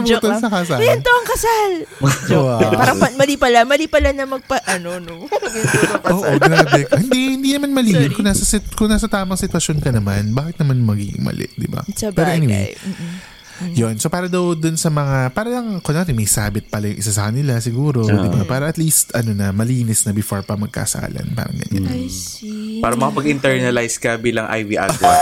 [0.00, 0.40] Joke lang.
[0.40, 0.78] sa kasal.
[0.80, 1.72] Ihinto ang kasal!
[2.00, 2.60] Wow.
[2.74, 5.26] Parang pa- mali pala, mali pala na magpa, ano, no?
[6.12, 6.36] Oo, kasal.
[6.40, 6.80] grabe.
[7.04, 7.92] hindi, hindi naman mali.
[7.92, 8.12] Sorry.
[8.14, 11.84] Kung nasa, sit, kung nasa tamang sitwasyon ka naman, bakit naman magiging mali, di ba?
[11.86, 13.29] Pero anyway, bagay.
[13.60, 13.76] Mm-mm.
[13.76, 13.94] Yun.
[14.00, 17.28] So para daw dun sa mga, para lang, kunwari may sabit pala yung isa sa
[17.28, 18.48] kanila siguro, di ba?
[18.48, 21.36] Para at least, ano na, malinis na before pa magkasalan.
[21.36, 21.84] Parang ganyan.
[21.92, 22.80] I see.
[22.80, 25.20] Para makapag-internalize ka bilang Ivy Agwas.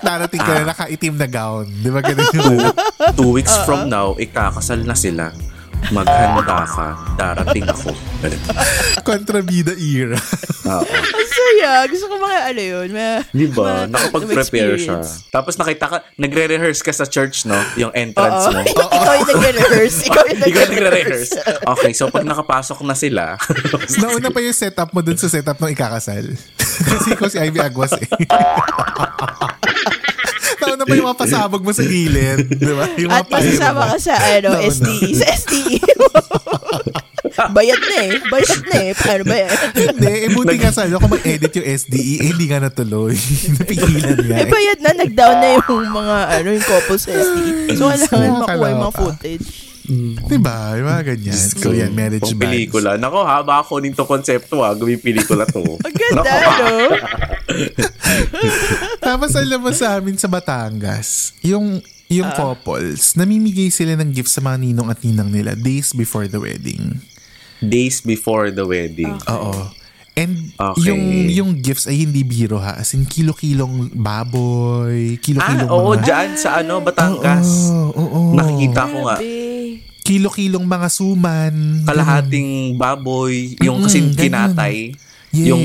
[0.00, 1.68] Darating ka na nakaitim na gown.
[1.68, 2.72] Di ba ganun yung ano?
[3.12, 5.30] Two weeks from now, ikakasal na sila.
[5.88, 6.88] Maghanda ka.
[7.16, 7.90] Darating ako.
[9.00, 10.20] Kontrabida era.
[10.68, 10.84] Oo.
[10.86, 11.70] Ang saya.
[11.84, 13.64] Gusto ko mga, ano yun, ma- Di ba?
[13.82, 14.44] ma- Nakapag-prepare
[14.76, 15.00] siya.
[15.00, 15.26] experience.
[15.28, 17.56] Tapos nakita ka, nagre-rehearse ka sa church, no?
[17.74, 18.54] Yung entrance Oo.
[18.54, 18.60] mo.
[18.96, 19.98] Ikaw yung nagre-rehearse.
[20.04, 21.32] Ikaw yung Ikaw yung nagre-rehearse.
[21.32, 21.68] nagre-rehearse.
[21.74, 23.34] Okay, so pag nakapasok na sila,
[24.00, 26.22] Nauna pa yung setup mo dun sa setup ng ikakasal.
[26.58, 28.06] Kasi ikaw si Ivy Aguas eh.
[30.80, 32.40] Nauna pa yung mga pasabog mo sa gilid.
[32.56, 32.88] Di ba?
[32.96, 34.56] Yung At masasama ka sa, ano.
[34.64, 35.12] SDE.
[35.12, 35.76] Sa SDE.
[37.52, 38.12] Bayad na eh.
[38.32, 38.92] Bayad na eh.
[38.96, 39.52] Paano ba yan?
[39.76, 43.12] Hindi, eh buti nga sa'yo kung mag-edit yung SDE, eh hindi nga natuloy.
[43.60, 44.48] Napigilan nga Eh, eh.
[44.48, 44.90] bayad na.
[44.96, 47.76] Nag-down na yung mga, ano, yung couple sa SDE.
[47.76, 49.68] So, kailangan makuha yung mga Nakakaloka.
[49.90, 50.30] Footage.
[50.30, 50.56] Diba?
[50.78, 51.40] Yung mga ganyan.
[51.58, 52.44] So yan, marriage pang banns.
[52.46, 52.90] pelikula.
[52.96, 54.72] Nako, haba ako nito konsepto ah.
[54.72, 55.62] Gawin pelikula to.
[55.86, 56.30] Ang ganda,
[56.62, 56.94] no?
[59.06, 64.42] Tapos alam mo sa amin sa Batangas, yung yung couples, namimigay sila ng gifts sa
[64.42, 66.98] mga ninong at ninang nila days before the wedding.
[67.62, 69.14] Days before the wedding.
[69.30, 69.79] Oo.
[70.12, 70.90] And Okay.
[70.90, 72.76] yung yung gifts ay hindi biro ha.
[72.76, 76.02] As in, kilo-kilong baboy, Ah, kilo-kilong oo, mga...
[76.02, 77.48] dyan sa ano, Batangas.
[77.70, 78.20] Oo, oo.
[78.34, 79.16] Nakikita ko nga.
[80.00, 81.54] Kilo-kilong mga suman.
[81.84, 83.54] Kalahating baboy.
[83.60, 84.20] Yung kasi Mm-mm, ganun.
[84.20, 84.76] kinatay.
[85.30, 85.46] Yes.
[85.46, 85.62] Yung,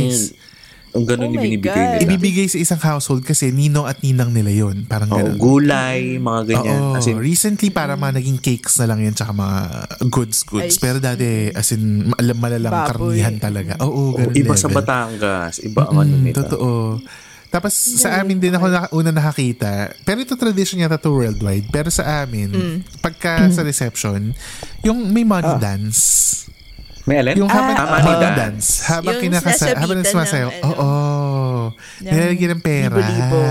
[0.96, 1.92] yung ganun Oh yung binibigay God.
[1.94, 2.04] nila.
[2.08, 5.36] Ibibigay sa isang household kasi nino at ninang nila yon Parang Oo, ganun.
[5.36, 6.80] gulay, mga ganyan.
[6.80, 9.60] Oo, As in, recently para mga naging cakes na lang yan tsaka mga
[10.08, 10.74] goods goods.
[10.74, 13.20] I Pero dati as in alam malalang Baboy.
[13.20, 13.76] karnihan talaga.
[13.80, 14.78] Oo, oh, ganun iba sa level.
[14.80, 15.54] Batangas.
[15.60, 16.36] Iba ang ano Mm, nila.
[16.42, 17.04] totoo.
[17.48, 19.92] Tapos sa amin din ako na, una nakakita.
[20.02, 21.68] Pero ito tradition yata to worldwide.
[21.70, 22.78] Pero sa amin, Mm.
[23.00, 24.32] pagka sa reception,
[24.82, 26.32] yung may money dance.
[27.06, 27.38] May alin?
[27.38, 28.82] Yung habang, Ah, money money dance.
[28.84, 30.50] Habang Yung kinakasa, habang nagsumasayaw.
[30.50, 30.90] ng ano, Oo.
[32.02, 32.90] ng Nilalagyan ng pera.
[32.90, 33.42] libo-libo.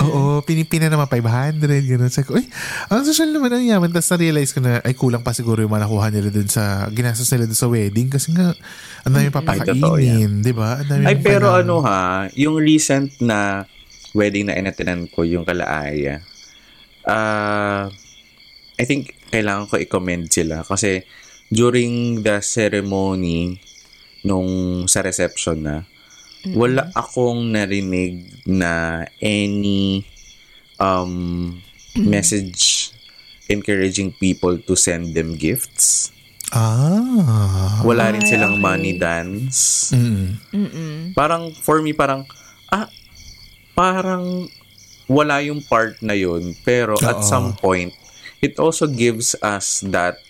[0.00, 0.20] Oo.
[0.40, 1.60] Pinipina naman 500.
[1.84, 2.08] Ganun.
[2.08, 2.48] Sabi ko, uy,
[2.88, 3.92] ang social naman ang yaman.
[3.92, 7.28] Tapos na-realize ko na, ay kulang pa siguro yung mga nakuha nila dun sa, ginastos
[7.28, 8.08] nila dun sa wedding.
[8.08, 8.56] Kasi nga,
[9.04, 10.40] ang dami papakainin.
[10.40, 10.80] Di ba?
[10.80, 13.68] Ang dami Ay, pero ano ha, yung recent na
[14.10, 16.24] wedding na inatinan ko, yung kalaaya,
[17.04, 17.92] ah,
[18.74, 21.04] I think kailangan ko i-commend sila kasi
[21.48, 23.60] during the ceremony
[24.24, 25.76] nung sa reception na,
[26.54, 30.04] wala akong narinig na any
[30.78, 31.56] um,
[31.96, 32.92] message
[33.48, 36.12] encouraging people to send them gifts.
[36.52, 37.84] Ah.
[37.84, 39.92] Wala rin silang money dance.
[39.92, 41.12] Mm.
[41.12, 42.24] parang for me parang
[42.72, 42.88] ah
[43.76, 44.48] parang
[45.08, 47.24] wala yung part na yun pero at Oo.
[47.24, 47.92] some point
[48.44, 50.20] it also gives us that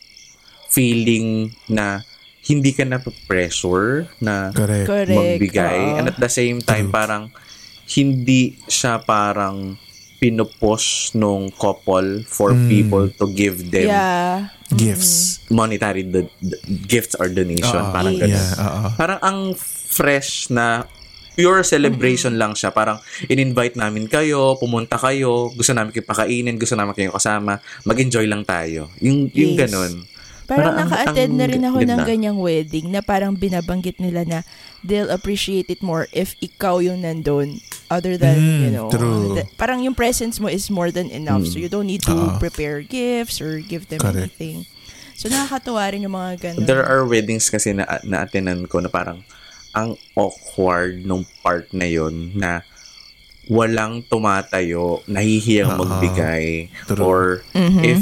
[0.69, 1.27] feeling
[1.67, 2.05] na
[2.41, 4.87] hindi ka na pressure na Correct.
[4.87, 5.11] Correct.
[5.11, 5.97] magbigay oo.
[5.99, 7.29] and at the same time parang
[7.87, 9.77] hindi siya parang
[10.19, 12.67] pinupush nung couple for Mm.
[12.67, 14.51] people to give them Yeah.
[14.69, 15.41] Gifts.
[15.49, 17.93] monetary do- do- gifts or donation Oo.
[17.95, 18.87] parang ganun Yeah, oo.
[18.95, 19.39] parang ang
[19.89, 20.85] fresh na
[21.33, 22.75] pure celebration lang siya.
[22.75, 28.27] Parang in-invite namin kayo, pumunta kayo, gusto namin kayo pakainin, gusto namin kayo kasama, mag-enjoy
[28.27, 28.91] lang tayo.
[28.99, 29.61] Yung, yung Yes.
[29.65, 30.03] ganun.
[30.49, 32.09] Parang ang- naka-attend na rin ako ng ganda.
[32.09, 34.39] ganyang wedding na parang binabanggit nila na
[34.81, 39.37] they'll appreciate it more if ikaw yung nandun other than, Mm, you know, true.
[39.37, 41.45] the- parang yung presence mo is more than enough.
[41.45, 42.41] So you don't need to Oo.
[42.41, 44.33] prepare gifts or give them Correct.
[44.33, 44.65] anything.
[45.15, 46.65] So nakakatuwa rin yung mga ganun.
[46.65, 49.21] There are weddings kasi na na-attendan ko na parang
[49.71, 52.65] ang awkward nung part na yon na
[53.49, 55.81] walang tumatayo, nahihiyang Oo.
[55.81, 57.01] magbigay True.
[57.01, 57.21] or
[57.81, 58.01] if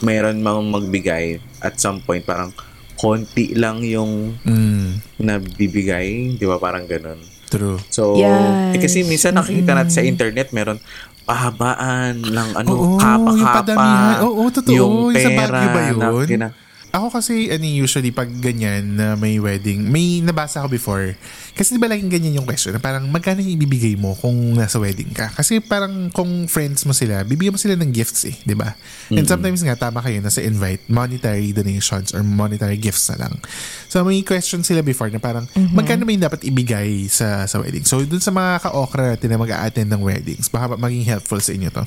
[0.00, 2.54] meron mang magbigay at some point parang
[2.94, 7.18] konti lang yung Mm, nabibigay, di ba parang ganun.
[7.44, 7.78] true.
[7.88, 8.74] So, Yes.
[8.74, 10.78] eh, kasi minsan nakikita natin sa internet meron
[11.24, 13.34] pahabaan lang ano, Oo, kapa-kapa.
[13.36, 14.16] yung padamihan.
[14.22, 14.74] Oo, totoo.
[14.74, 16.26] Yung Yung sa pera Baguio ba na yun?
[16.26, 16.54] kina-
[16.94, 21.18] Ako kasi, ano, usually pag ganyan na may wedding, may nabasa ko before.
[21.58, 24.78] Kasi di ba laging ganyan yung question na parang magkano yung ibibigay mo kung nasa
[24.78, 25.34] wedding ka?
[25.34, 28.78] Kasi parang kung friends mo sila, bibigyan mo sila ng gifts eh, di ba?
[29.10, 33.42] And sometimes nga, tama kayo, nasa invite, monetary donations or monetary gifts na lang.
[33.90, 37.82] So may question sila before na parang magkano ba yung dapat ibigay sa sa wedding?
[37.82, 41.74] So dun sa mga ka-okra natin na mag-a-attend ng weddings, baka maging helpful sa inyo
[41.74, 41.82] to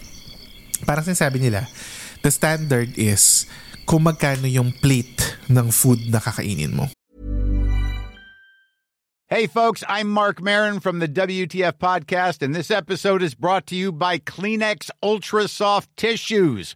[0.85, 1.65] parang sinasabi nila,
[2.21, 3.49] the standard is
[3.87, 6.91] kung magkano yung plate ng food na kakainin mo.
[9.27, 13.75] Hey, folks, I'm Mark Marin from the WTF Podcast, and this episode is brought to
[13.75, 16.75] you by Kleenex Ultra Soft Tissues,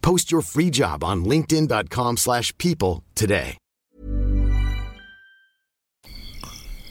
[0.00, 3.58] Post your free job on linkedin.com/people slash people today.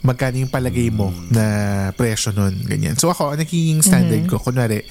[0.05, 1.43] Magkano yung palagay mo na
[1.91, 2.95] presyo nun, ganyan.
[2.95, 4.87] So ako, ang nagiging standard ko, kunwari,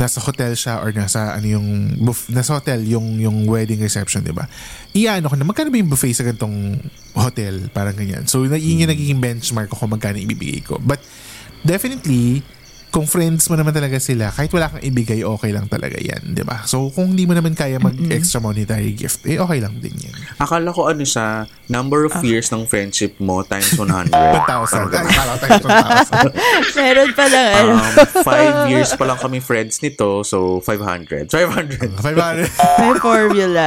[0.00, 1.68] nasa hotel siya or nasa ano yung
[2.00, 4.48] buff, nasa hotel yung yung wedding reception, 'di ba?
[4.96, 6.80] Iyaano ko na magkano ba yung buffet sa ganitong
[7.12, 8.24] hotel, parang ganyan.
[8.24, 10.80] So yun yung nagiging benchmark ko kung magkano ibibigay ko.
[10.80, 11.04] But
[11.68, 12.40] definitely
[12.90, 16.42] kung friends mo naman talaga sila, kahit wala kang ibigay, okay lang talaga yan, di
[16.42, 16.66] ba?
[16.66, 20.14] So, kung hindi mo naman kaya mag-extra monetary gift, eh, okay lang din yan.
[20.36, 24.10] Akala ko ano siya, number of years ng friendship mo times 100.
[24.10, 24.10] 1,000.
[24.10, 25.10] Parang Ay, ganun.
[25.10, 25.58] akala ko tayo
[26.34, 26.76] 1,000.
[26.82, 27.72] Meron pa lang, ano.
[27.78, 27.94] Um,
[28.26, 31.30] five years pa lang kami friends nito, so 500.
[31.30, 31.94] 500.
[31.94, 32.50] 500.
[32.82, 33.66] May formula.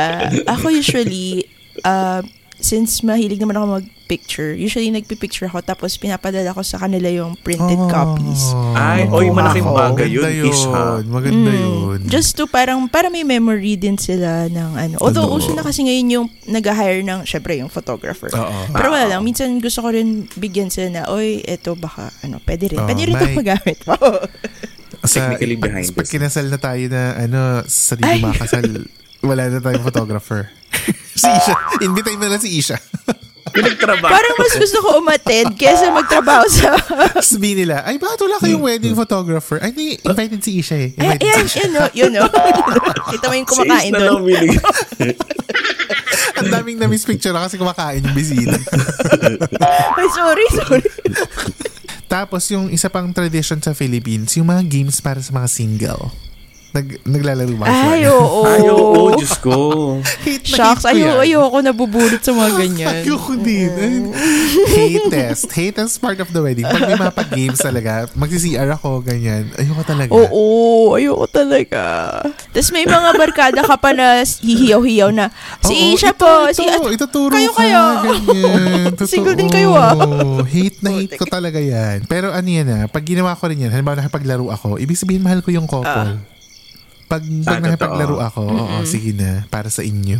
[0.51, 1.47] Ako usually,
[1.87, 2.19] uh,
[2.63, 7.75] since mahilig naman ako mag-picture, usually nagpipicture ako tapos pinapadala ko sa kanila yung printed
[7.91, 8.55] copies.
[8.71, 10.23] Ay, oy, malaking bagay yun.
[10.23, 10.79] Maganda Ish, ha?
[10.95, 11.03] yun.
[11.11, 11.99] Maganda yun.
[12.07, 14.95] Just to parang, para may memory din sila ng ano.
[15.03, 15.43] Although, Totoo.
[15.43, 18.31] uso na kasi ngayon yung nag-hire ng, syempre, yung photographer.
[18.31, 18.71] Oo.
[18.71, 19.21] Pero wala lang.
[19.27, 22.79] Minsan gusto ko rin bigyan sila na, oy, eto baka, ano, pwede rin.
[22.79, 23.77] Oo, pwede rin ito may- magamit
[25.03, 26.13] sa, Technically pag, behind pag this.
[26.15, 28.63] kinasal na tayo na ano, sa sarili makasal,
[29.23, 30.51] wala na tayong photographer.
[31.19, 31.55] si Isha.
[31.79, 32.77] Invite mo na si Isha.
[33.53, 34.09] Pinagtrabaho.
[34.09, 36.73] parang mas gusto ko umattend kesa magtrabaho sa...
[37.21, 39.61] Sabihin nila, ay bakit wala kayong wedding photographer?
[39.61, 40.89] Ay, hindi, invited si Isha eh.
[40.97, 42.25] Ay, Invited yan, si yun, no, yun, no.
[43.13, 44.21] Kita mo yung kumakain Si doon.
[46.41, 48.57] Ang daming na-miss picture kasi kumakain yung bisita.
[50.01, 50.89] Ay, sorry, sorry.
[52.09, 56.09] Tapos yung isa pang tradition sa Philippines, yung mga games para sa mga single.
[56.73, 57.85] Nag, naglalaro ba siya?
[57.85, 58.41] Ay, oo.
[58.49, 59.57] Ay, oo, Diyos ko.
[60.01, 61.21] Hate na Shucks, hate ko ayo, yan.
[61.21, 62.95] ayoko nabubulot sa mga ganyan.
[63.05, 64.09] Ayoko din.
[64.73, 65.53] Hate test.
[65.53, 66.65] Hate test part of the wedding.
[66.65, 69.53] Pag may mga pag-games talaga, magsi-CR ako, ganyan.
[69.53, 70.09] Ayoko talaga.
[70.17, 70.43] Oo,
[70.97, 71.83] ayoko talaga.
[72.49, 75.29] Tapos may mga barkada ka pa na hihiyaw-hiyaw na,
[75.61, 76.65] si Oo, Isha ito, po, ito, si...
[76.89, 77.83] ituturo kayo, ka, kayo.
[78.01, 78.97] ganyan.
[78.97, 79.11] Totoo.
[79.13, 79.93] Single din kayo, ah.
[80.41, 82.09] Hate na hate ko talaga yan.
[82.09, 85.45] Pero ano yan ah, pag ginawa ko rin yan, halimbawa nakipaglaro ako, ibig sabihin mahal
[85.45, 86.32] ko yung couple.
[87.13, 90.17] Pag, pag Ah, nakipaglaro ako, oo, sige na, para sa inyo.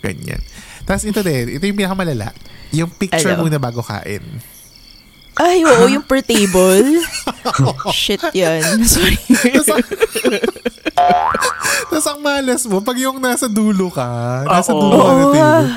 [0.00, 0.40] Ganyan.
[0.82, 2.32] Tapos ito din, ito yung pinakamalala.
[2.72, 3.44] Yung picture Ano?
[3.44, 4.24] muna bago kain.
[5.32, 7.00] Ay, oo, yung per table.
[7.96, 8.62] Shit yan.
[8.84, 9.16] Sorry.
[11.88, 14.04] Tapos ang malas mo, pag yung nasa dulo ka,
[14.44, 14.80] nasa Oo.
[14.82, 15.32] dulo ka ng Oo.
[15.32, 15.68] table.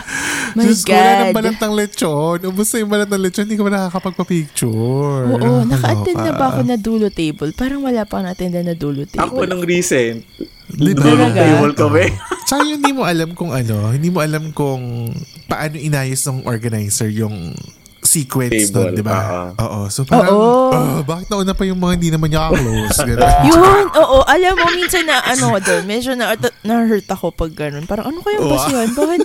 [0.55, 1.35] My Diyos ko, wala ng God.
[1.35, 2.37] balat ng lechon.
[2.45, 5.23] Ubus na yung balat ng lechon, hindi ka ba nakakapagpa-picture?
[5.33, 7.51] Oo, naka-attend na ba ako na dulo table?
[7.51, 9.19] Parang wala pa akong attend na dulo table.
[9.21, 10.23] Ako nung recent,
[10.65, 10.99] Di ba?
[11.01, 11.39] dulong Talaga?
[11.41, 12.05] table kami.
[12.47, 15.11] Tsaka yun, hindi mo alam kung ano, hindi mo alam kung
[15.45, 17.51] paano inayos ng organizer yung
[18.15, 19.17] sequence doon, Table, di ba?
[19.17, 19.43] oo.
[19.59, 19.79] Oo.
[19.87, 20.71] So parang, Oo.
[20.71, 22.99] ah, bakit nauna pa yung mga hindi naman niya ka-close?
[23.03, 23.29] Ganun.
[23.51, 24.17] Yun, oo.
[24.23, 27.83] Alam mo, minsan na ano ko doon, medyo na, na-hurt ako pag ganun.
[27.83, 28.53] Parang ano kayang Wow.
[28.55, 28.89] basihan?
[28.89, 29.19] Bakit?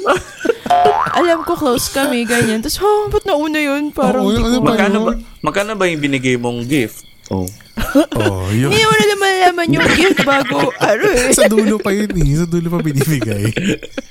[1.12, 2.58] alam ko close kami, ganyan.
[2.58, 3.90] Tapos, oh, ba't nauna yun?
[3.90, 7.06] Parang, Oo, ano ko- ba Magkano ba, magkano ba yung binigay mong gift?
[7.30, 7.46] Oh.
[8.18, 8.68] oh, yun.
[8.68, 11.32] hindi mo na naman alaman yung gift bago, ano eh.
[11.32, 12.44] sa dulo pa yun eh.
[12.44, 13.48] Sa dulo pa binibigay.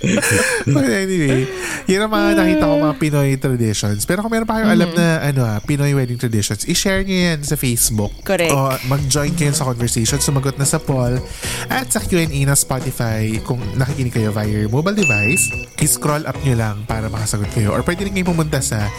[0.74, 1.46] But anyway,
[1.86, 4.10] yun ang mga nakita ko mga Pinoy traditions.
[4.10, 7.40] Pero kung meron pa kayong alam na ano ah, Pinoy wedding traditions, i-share nyo yan
[7.46, 8.10] sa Facebook.
[8.26, 8.50] Correct.
[8.50, 11.22] O mag-join kayo sa conversation, sumagot na sa poll
[11.70, 15.46] at sa Q&A ng Spotify kung nakikinig kayo via your mobile device,
[15.78, 17.76] i-scroll up nyo lang para makasagot kayo.
[17.76, 18.90] Or pwede rin kayo pumunta sa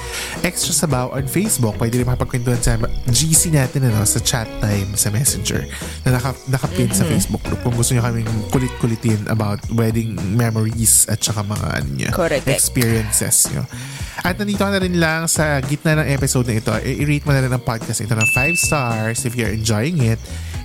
[0.47, 1.75] Extra Sabaw on Facebook.
[1.81, 2.77] Pwede rin makapagkwentuhan sa
[3.09, 5.65] GC natin ano, sa chat time sa Messenger
[6.05, 11.17] na naka, nakapin sa Facebook group kung gusto nyo kaming kulit-kulitin about wedding memories at
[11.25, 12.45] saka mga ano nyo, Correct.
[12.45, 13.65] experiences nyo.
[14.21, 17.53] At nandito na rin lang sa gitna ng episode na ito, i-rate mo na rin
[17.53, 20.21] ang podcast ito ng 5 stars if you're enjoying it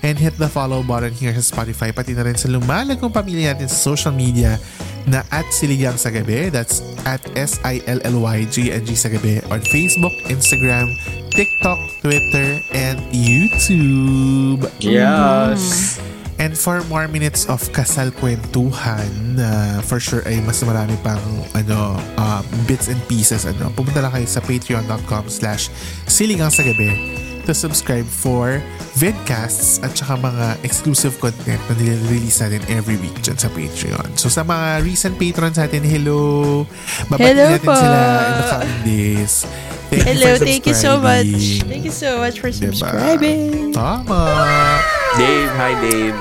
[0.06, 3.65] and hit the follow button here sa Spotify pati na rin sa lumalagong pamilya natin
[3.65, 4.62] sa social media
[5.10, 6.54] na at Siligang sa Gabi.
[6.54, 10.94] That's at S-I-L-L-Y-G-N-G sa Gabi on Facebook, Instagram,
[11.34, 14.70] TikTok, Twitter, and YouTube.
[14.78, 15.98] Yes.
[16.38, 21.22] And for more minutes of kasal kwentuhan, na for sure ay mas marami pang
[21.58, 23.50] ano, uh, bits and pieces.
[23.50, 25.74] Ano, pumunta lang kayo sa patreon.com slash
[26.06, 28.60] siligang sa gabi to subscribe for
[28.93, 34.17] vidcasts at saka mga exclusive content na nire-release natin every week dyan sa Patreon.
[34.17, 36.63] So sa mga recent patrons natin, hello!
[37.08, 37.73] Babati Hello natin po.
[37.73, 39.34] sila in the coming days.
[39.86, 41.62] Thank Hello, you thank you so much.
[41.63, 42.73] Thank you so much for Diba?
[42.73, 43.69] subscribing.
[43.69, 44.21] Tama!
[45.15, 46.17] Dave, hi Dave.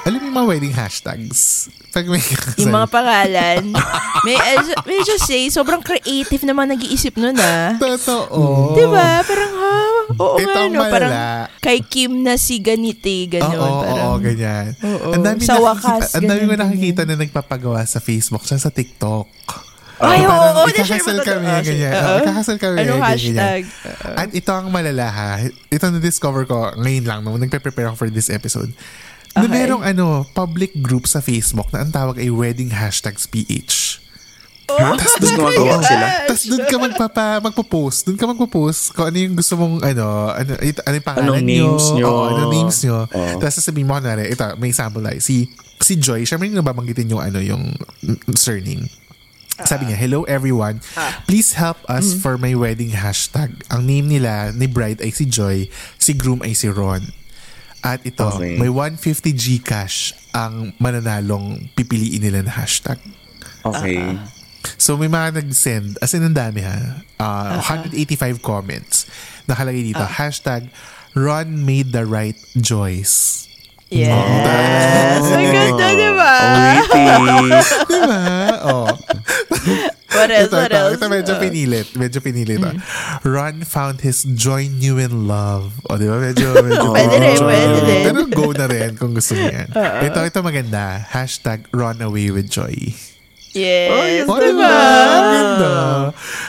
[0.00, 1.68] Alam mo yung mga wedding hashtags?
[1.90, 2.56] Pag may kasal.
[2.56, 3.62] Yung mga pangalan.
[4.22, 7.76] May, uh, medyo say, sobrang creative naman nag-iisip nun ah.
[7.76, 8.72] Totoo.
[8.72, 9.20] Diba?
[9.20, 9.49] Parang?
[10.12, 10.82] Oo Ito nga ang no.
[10.84, 11.12] Parang
[11.58, 13.54] kay Kim na si ganiti, Oo, gano'n.
[13.56, 14.66] oo, parang, oo, ganyan.
[14.80, 15.08] Oo.
[15.12, 18.58] Ang dami Sa nakikita- wakas, Ang dami ko ganyan, nakikita na nagpapagawa sa Facebook siya
[18.58, 19.28] sa TikTok.
[20.00, 21.92] Ay, oo, oo, na-share ikakasal kami, Ah, ganyan.
[21.94, 22.76] Oo, ikakasal kami.
[22.80, 23.62] Anong ganyan, hashtag?
[23.68, 24.16] ganyan.
[24.16, 25.30] At ito ang malala ha.
[25.68, 28.72] Ito na-discover ko ngayon lang nung nagpe-prepare ako for this episode.
[29.30, 29.52] Na Okay.
[29.52, 34.00] merong ano, public group sa Facebook na ang tawag ay wedding hashtags PH.
[34.76, 34.88] Ha?
[34.94, 36.06] Tapos gumagawa sila.
[36.26, 37.98] Tapos doon ka magpapa, magpo-post.
[38.06, 41.42] Doon ka magpo-post kung ano yung gusto mong, ano, ano, ito, ano yung pangalan Anong
[41.42, 41.66] nyo.
[41.66, 42.04] names nyo.
[42.06, 42.96] Oo, anong names nyo.
[43.06, 43.38] Oo.
[43.38, 47.20] Tapos sasabihin mo, kunwari, ito, may example like, si, si Joy, siya may nababanggitin yung,
[47.20, 48.86] ano, yung mm, surname.
[49.60, 50.80] Sabi niya, hello everyone.
[51.24, 53.52] Please help us for my wedding hashtag.
[53.68, 57.04] Ang name nila ni bride ay si Joy, si groom ay si Ron.
[57.80, 58.56] At ito, Okay.
[58.56, 62.96] may 150 Gcash ang mananalong pipiliin nila na hashtag.
[63.60, 64.16] Okay.
[64.76, 69.04] So may mga nag-send, as in ang dami ha, uh, 185 comments.
[69.44, 70.68] Nakalagay dito, hashtag
[71.12, 73.46] Ron made the right choice.
[73.90, 74.14] Yes.
[74.14, 75.34] Oh.
[75.34, 76.34] Ang ganda, di ba?
[76.54, 77.02] Witty.
[77.90, 78.22] Diba?
[78.62, 78.86] oh.
[80.10, 80.46] What else?
[80.46, 80.94] ito, What ito, else?
[80.94, 81.88] ito medyo pinilit.
[81.98, 82.62] Medyo pinilit.
[82.62, 82.78] ah.
[83.26, 85.74] Ron found his joy new in love.
[85.90, 86.22] O, di ba?
[86.22, 88.02] Medyo, medyo Pwede rin, pwede rin.
[88.06, 89.66] Pero go na rin kung gusto mo yan.
[89.74, 91.02] Ito, ito maganda.
[91.10, 92.94] Hashtag run away with joy.
[93.50, 94.62] Yes, Oh, di diba?
[94.62, 95.72] Ang ganda.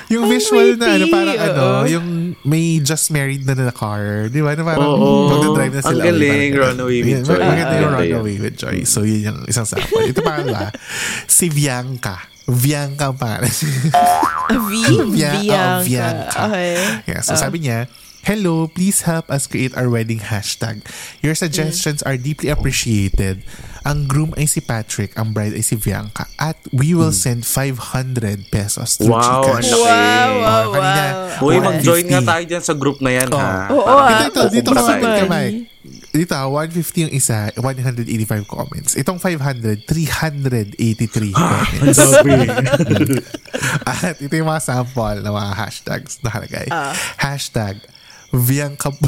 [0.08, 1.84] Yung Ang visual na ano, parang ano, oo.
[1.88, 2.08] yung
[2.44, 4.28] may just married na na car.
[4.28, 4.54] Di ba?
[4.54, 5.10] Na parang Oo.
[5.28, 6.04] magdadrive na Ang sila.
[6.04, 7.40] galing, Parang- Runaway with Joy.
[7.42, 7.94] Maganda yung yun.
[7.96, 8.78] Runaway with Joy.
[8.84, 10.04] So, yun yung isang sample.
[10.04, 10.70] Ito pa ba?
[11.26, 12.22] Si Bianca.
[12.46, 13.50] Bianca ang pangalan.
[14.52, 14.72] V?
[14.78, 15.82] Bia- oh, Bianca.
[15.82, 16.38] Bianca.
[16.46, 16.72] Okay.
[17.08, 17.88] Yeah, so sabi niya,
[18.22, 20.86] Hello, please help us create our wedding hashtag.
[21.20, 23.42] Your suggestions are deeply appreciated.
[23.82, 26.30] Ang groom ay si Patrick, ang bride ay si Bianca.
[26.38, 27.82] At we will send 500
[28.48, 29.18] pesos through Hmm.
[29.18, 29.66] Wow, ang Gcash.
[29.66, 29.82] laki.
[29.82, 29.90] Wow,
[30.38, 31.42] wow, Oh, kanina, wow.
[31.42, 31.66] Uy, 150.
[31.66, 33.50] mag-join nga tayo dyan sa group na yan, ha?
[33.68, 34.22] Oo, Para ah.
[34.22, 35.18] Ito, ito, dito kapatid tayo.
[35.18, 35.26] ka.
[35.28, 35.58] Mike.
[36.12, 38.06] Dito, ah, 150 yung isa, 185
[38.46, 38.94] comments.
[38.94, 41.98] Itong 500, 383 comments.
[43.90, 46.70] At ito yung mga sample na mga hashtags nakalagay.
[46.70, 46.94] Ah.
[47.18, 47.82] Hashtag,
[48.32, 48.92] Bianca...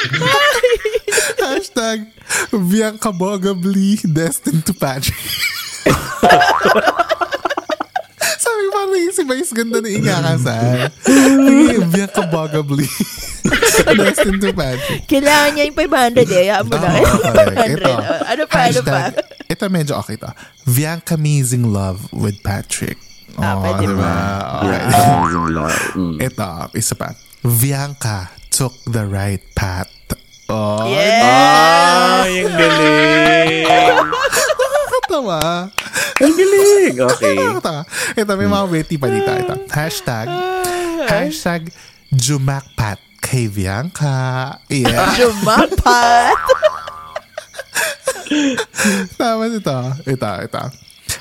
[1.40, 2.06] Hashtag,
[2.52, 5.16] Bianca Bogably destined to Patrick.
[8.40, 10.88] Sabi ko parang si Vice ganda na ingakasal.
[11.90, 12.88] Bianca Bogably.
[13.98, 15.04] Destined to Patrick.
[15.10, 16.48] Kailangan niya yung 500 eh.
[16.48, 17.10] Hayaan mo correct.
[17.50, 17.76] 500.
[17.76, 17.92] Ito.
[18.30, 19.00] Ano pa, ano pa?
[19.50, 20.30] Ito medyo okay to.
[20.64, 23.09] Bianca Amazing Love with Patrick.
[23.38, 24.12] Ah, Oh, pwede diba?
[24.60, 24.82] Okay.
[25.96, 26.16] Mm.
[26.20, 27.14] Ito, isa pa.
[27.40, 29.88] Bianca took the right path.
[30.50, 31.22] Oh, Yes!
[31.22, 33.64] Ah, yung galing.
[35.10, 35.40] nakakatawa.
[36.20, 36.94] Ang galing.
[36.98, 37.36] Okay.
[37.38, 37.82] Nakakatawa.
[38.18, 39.30] Ito, may mga witty pa dito.
[39.30, 39.54] Ito.
[39.70, 40.26] Hashtag,
[41.06, 41.70] hashtag
[42.10, 44.58] Jumakpat kay Bianca.
[44.66, 45.14] Yeah.
[45.18, 46.34] Jumapat!
[49.14, 50.62] Tapos ito, ito, ito.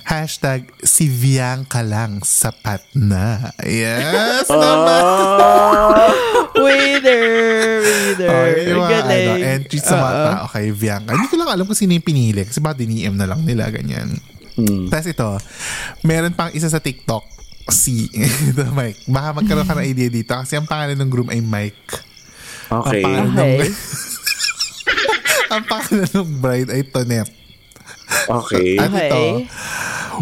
[0.09, 3.53] Hashtag si Bianca lang sapat na.
[3.61, 4.49] Yes!
[4.49, 5.05] naman.
[6.65, 7.21] Winner!
[7.77, 8.25] Winner!
[8.25, 11.13] Oh, yung mga, ano, entry sa mga tao kay Bianca.
[11.13, 12.41] Hindi ko lang alam kung sino yung pinili.
[12.41, 14.17] Kasi baka diniem na lang nila, ganyan.
[14.89, 15.29] Tapos ito,
[16.01, 17.21] meron pang isa sa TikTok,
[17.69, 18.09] si
[18.49, 19.05] ito, Mike.
[19.05, 21.85] Baka magkaroon ka ng idea dito kasi ang pangalan ng groom ay Mike.
[22.65, 23.05] Okay.
[23.05, 23.61] Ang pangalan, Okay.
[23.61, 23.73] ng,
[25.53, 27.29] ang pangalan ng bride ay Tonet.
[28.25, 28.81] Okay.
[28.81, 29.31] At ito, Okay.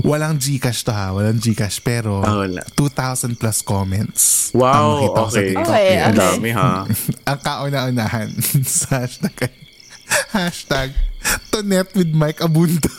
[0.04, 2.62] Walang Gcash to ha, walang Gcash pero Ah, wala.
[2.76, 4.52] 2,000 plus comments.
[4.54, 5.48] ang Wow, nakita ko sa okay.
[5.50, 5.68] TikTok.
[5.68, 5.96] Okay.
[5.98, 6.70] Ang dami ha.
[7.30, 8.30] ang kauna-unahan
[8.68, 9.52] sa hashtag
[10.32, 10.90] hashtag
[11.52, 12.88] Tonet with Mike Abundo.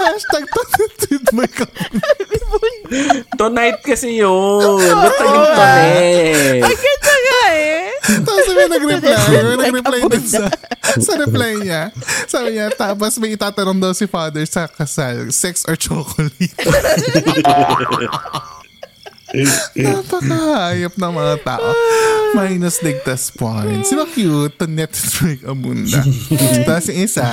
[0.00, 2.08] hashtag Tonet with Mike Abundo.
[3.34, 4.78] Tonight kasi yun.
[4.78, 6.62] Ba't naging tonight?
[6.64, 7.90] Ang ganda nga eh.
[8.00, 10.46] Tapos may nag-reply, may nag-reply din sa,
[10.98, 11.94] sa reply niya.
[12.26, 16.34] Sabi niya, tapos may itatanong daw si father sa kasal, sex or chocolate?
[19.78, 21.70] Napakahayop ng mga tao.
[22.34, 23.90] Minus ligtas points.
[23.90, 24.58] Sino cute?
[24.58, 26.02] To Netflix abunda.
[26.66, 27.26] Tapos yung isa,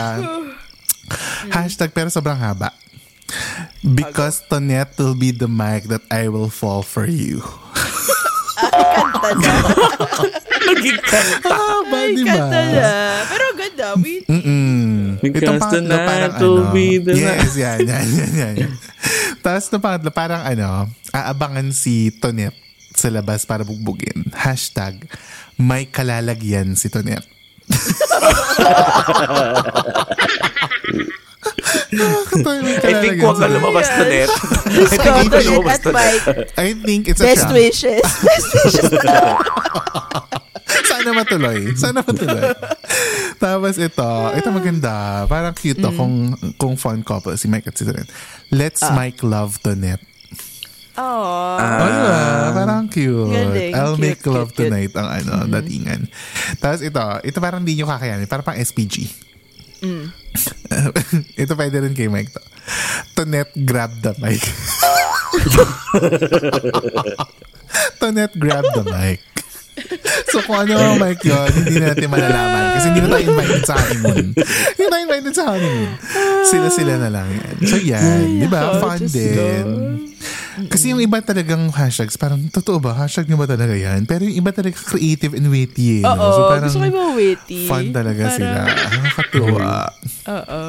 [1.49, 2.69] hashtag pero sobrang haba.
[3.84, 7.43] Because Tonet will be the mic that I will fall for you.
[8.57, 9.51] Kanta na.
[10.67, 11.55] Naging kanta.
[11.88, 12.32] Ay, di ba?
[12.34, 12.89] kanta na.
[13.28, 13.88] Pero ganda.
[13.99, 15.19] We, Mm.
[15.21, 16.73] Because tonight parang will ano.
[16.73, 18.53] be the yes, yan, yan, yan, yan.
[18.65, 18.71] yan.
[19.41, 22.53] Tapos itong pangatlo parang ano, aabangan si Tonet
[22.93, 24.25] sa labas para bugbugin.
[24.34, 25.05] Hashtag,
[25.57, 27.25] may kalalagyan si Tonet.
[32.83, 34.29] I think huwag ka lumabas to net.
[34.67, 35.95] Diyos ko, Hindi ka lumabas at to net.
[35.95, 36.25] Mike.
[36.55, 37.55] I think it's a Best trap.
[37.55, 38.03] wishes.
[38.27, 38.91] Best wishes.
[40.83, 41.59] Sana matuloy.
[41.73, 42.43] Sana matuloy.
[43.38, 44.95] Tapos ito, ito maganda.
[45.25, 45.83] Parang cute Mm.
[45.83, 46.15] to kung,
[46.55, 48.07] kung fun couple si Mike at si Tonet.
[48.49, 48.91] Let's Ah.
[48.91, 50.01] Mike love Tonet.
[50.97, 51.61] Aww.
[51.61, 52.17] Oh, diba?
[52.57, 53.29] Parang cute.
[53.29, 53.71] Galing.
[53.71, 54.65] I'll Cute, make cute, love cute.
[54.65, 56.09] tonight ang ano, datingan.
[56.57, 58.25] Tapos ito, ito parang hindi nyo kakayanin.
[58.25, 59.05] Parang pang SPG.
[59.84, 60.05] Mm.
[61.43, 62.41] ito pwede rin kay Mike to.
[63.13, 64.41] Tonet grab the mic.
[68.01, 69.21] Tonet grab the mic.
[70.34, 72.63] So kung ano ang mic yun, hindi natin malalaman.
[72.78, 74.25] Kasi hindi na tayo invited sa honeymoon.
[74.73, 75.91] Hindi tayo invited sa honeymoon.
[76.49, 77.55] Sila-sila na lang yan.
[77.65, 78.82] So yan, di ba?
[78.82, 80.07] Fun Diyos
[80.66, 82.97] Kasi yung iba talagang hashtags, parang totoo ba?
[82.97, 84.03] Hashtag nyo ba talaga yan?
[84.03, 86.01] Pero yung iba talaga creative and witty.
[86.01, 86.10] Eh, no?
[86.10, 87.60] Oo, So parang gusto ko yung witty.
[87.64, 88.60] fun talaga Parang- sila.
[88.97, 89.72] Nakakatuwa.
[90.28, 90.62] Oo.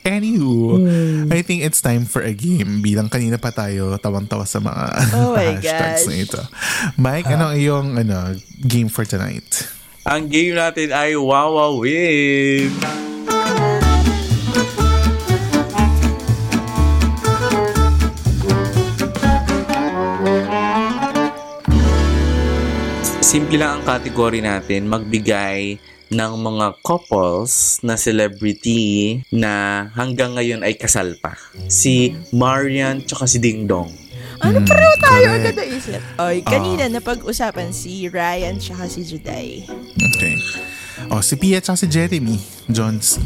[0.00, 1.28] Anywho, Hmm.
[1.28, 2.80] I think it's time for a game.
[2.80, 6.08] Bilang kanina pa tayo tawang-tawa sa mga Oh my hashtags gosh.
[6.08, 6.40] na ito.
[6.96, 9.68] Mike, ano ang iyong ano, game for tonight?
[10.02, 12.72] Ang game natin ay Wawa Win.
[23.28, 25.76] Simple lang ang category natin, magbigay
[26.08, 31.36] ng mga couples na celebrity na hanggang ngayon ay kasal pa.
[31.68, 33.92] Si Marian tsaka si Ding Dong.
[34.40, 35.44] Ano pareho tayo correct.
[35.44, 36.00] agad naisip?
[36.16, 39.68] Oy, kanina napag-usapan si Ryan tsaka si Juday.
[39.92, 40.34] Okay.
[41.12, 42.40] Oh, si Pia at si Jeremy
[42.72, 43.20] Jones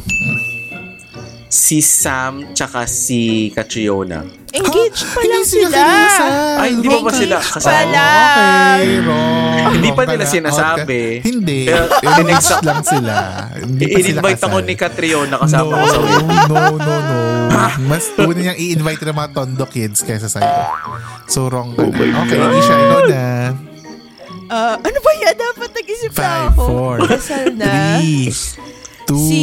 [1.52, 4.24] si Sam tsaka si Catriona.
[4.56, 5.80] Engaged ah, pa lang sila.
[6.56, 7.68] Ay, hindi pa ba sila kasama?
[7.68, 8.08] Pala.
[8.80, 9.72] Okay, wrong.
[9.76, 11.00] Hindi pa nila sinasabi.
[11.20, 11.28] Okay.
[11.28, 11.60] Hindi.
[11.68, 13.14] Pero, Next lang sila.
[13.52, 14.48] Hindi pa sila I-invite kasal.
[14.48, 16.08] ako ni Catriona kasama ko sa no,
[16.48, 17.20] no, no, no.
[17.92, 20.52] Mas una niyang i-invite ng mga Tondo kids kaysa sa'yo.
[21.28, 22.24] So, wrong ka oh na.
[22.24, 23.24] Okay, Alicia, I know na.
[24.52, 25.34] Uh, ano ba yan?
[25.36, 26.64] Dapat nag-isip na ako.
[26.96, 29.42] 5, 4, 3, two, Si,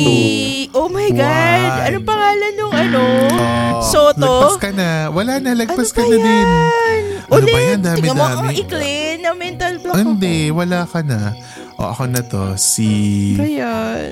[0.72, 1.26] oh my God,
[1.70, 1.86] one.
[1.88, 3.02] anong pangalan nung ano?
[3.30, 4.20] Oh, Soto?
[4.20, 4.90] Lagpas ka na.
[5.10, 6.22] Wala na, Ano lagpas ba ka na din.
[6.22, 6.50] yan?
[7.30, 7.80] Ano Ulit, ba yan?
[7.80, 8.36] Dami, tingnan mo dami.
[8.42, 11.20] ang ikli na mental block Hindi, wala ka na.
[11.76, 12.44] O, ako na to.
[12.56, 12.90] Si...
[13.34, 13.40] ako.
[13.40, 14.10] Ba yan?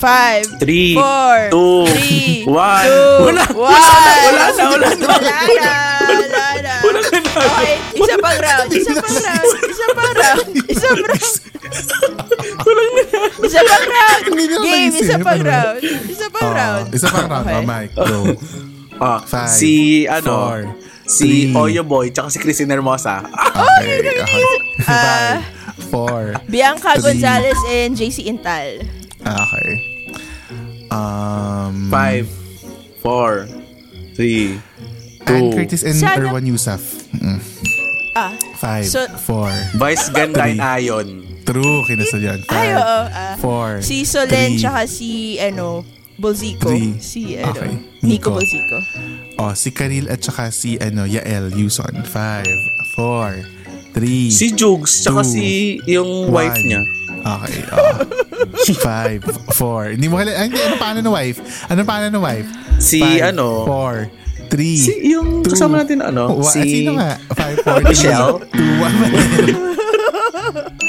[0.00, 0.46] Five.
[0.56, 0.96] Three.
[0.96, 1.38] Four.
[1.50, 1.84] Two.
[1.86, 2.48] Three.
[2.48, 2.86] One.
[2.88, 3.12] Two.
[3.20, 3.44] Wala.
[3.52, 3.68] One.
[4.24, 5.06] Wala na, wala na.
[5.06, 5.74] Wala na.
[6.80, 7.19] Wala na.
[7.30, 7.74] Okay.
[7.94, 8.68] Isa pang round.
[8.72, 9.50] Isa pang round.
[9.62, 10.46] Isa pang round.
[10.66, 11.44] Isa pang round.
[13.40, 14.24] Isa pang round.
[14.30, 14.92] Na Game.
[14.94, 15.78] Isa pang round.
[15.84, 16.84] Isa pang Oh, round.
[16.90, 17.46] isa pang round.
[17.46, 17.56] Okay.
[17.56, 18.18] Oh, Mike, go.
[19.00, 20.58] Ah, Five, si, ano, four,
[21.08, 21.56] si three.
[21.56, 23.24] Oyo Boy, tsaka si Christine Hermosa.
[23.24, 24.44] Ah, Okay, okay.
[24.84, 25.40] Five,
[25.88, 27.16] four, Bianca Three.
[27.16, 28.84] Gonzalez and JC Intal.
[29.24, 29.68] okay.
[30.92, 32.28] Um, Five,
[33.00, 33.48] four,
[34.12, 34.60] three,
[35.32, 35.52] Ann.
[35.52, 36.82] Curtis and Sana- Erwan Yusuf.
[37.14, 37.40] Mm.
[38.16, 38.32] Ah.
[38.58, 39.48] Five, So- four.
[39.76, 40.60] Vice Gandain Three.
[40.60, 41.08] Ayon.
[41.46, 42.38] True, kinasal yan.
[42.46, 43.00] Ay, Five, oo.
[43.10, 43.34] ah.
[43.40, 44.60] four, si Solen three.
[44.60, 45.82] tsaka si, ano,
[46.14, 46.68] Bolzico.
[46.68, 47.00] Three.
[47.00, 47.70] Si, ano, Okay.
[48.04, 48.30] Nico Nico.
[48.36, 48.78] Bolzico.
[49.40, 52.04] Oh, si Karil at saka si ano, Yael Yuson.
[52.04, 52.46] Five,
[52.94, 53.40] four,
[53.96, 55.32] three, Si Jugs, tsaka Two.
[55.32, 55.46] si
[55.88, 56.66] yung wife one.
[56.68, 56.82] niya.
[57.20, 57.96] Okay, oh.
[58.84, 59.20] Five,
[59.52, 59.92] four.
[59.92, 61.40] Hindi mo ay, hindi, ano paano na wife?
[61.68, 62.48] Ano paano na wife?
[62.78, 63.64] Si Five, ano?
[63.64, 64.08] Four,
[64.50, 66.34] three, Si yung two, kasama natin ano?
[66.36, 67.14] wa- si Sino nga?
[67.38, 68.42] Five, four, Michelle?
[68.42, 68.96] three, two, one.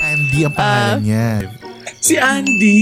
[0.02, 1.28] Andy ang pangalan niya.
[2.02, 2.80] Si Andy.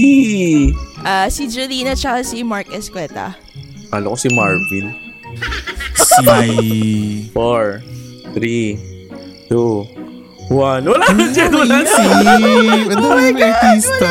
[1.00, 3.36] Ah, si Julina tsaka si Mark Escueta.
[3.88, 4.86] Kala ko si Marvin.
[5.94, 6.24] Si...
[7.30, 7.84] Four,
[8.32, 8.80] three,
[9.46, 9.84] two,
[10.50, 10.82] one.
[10.82, 11.86] Wala na dyan, wala na.
[11.88, 12.02] Si...
[12.90, 14.08] Oh my artista?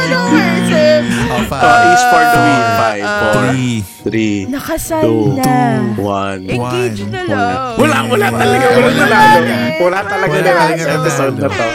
[1.29, 2.63] Oh, five, Uh, is for the win.
[2.79, 5.51] Five, four, three, three, Nakasal two, na.
[5.95, 6.41] one.
[6.47, 7.11] Engage One.
[7.11, 7.75] na lang.
[7.75, 8.65] Wala, wala talaga.
[8.65, 9.53] Wala Wala talaga.
[9.77, 11.65] Wala talaga Wala na talaga sa episode na to.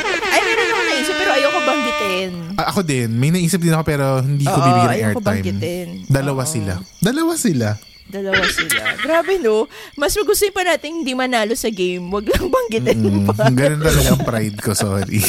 [0.64, 2.28] Ako naisip pero ayoko banggitin.
[2.54, 3.08] Ah, ako din.
[3.12, 5.28] May naisip din ako pero hindi ko bibigyan ng ayoko airtime.
[5.28, 5.86] banggitin.
[6.08, 6.74] Dalawa sila.
[6.98, 7.68] Dalawa sila.
[8.05, 8.94] Dalawa sila.
[8.96, 9.66] Grabe no.
[9.94, 12.05] Mas magustuhin pa natin hindi manalo sa game.
[12.07, 13.48] Wag lang banggitin Mm, pa.
[13.50, 15.18] ganun talaga ang pride ko, sorry.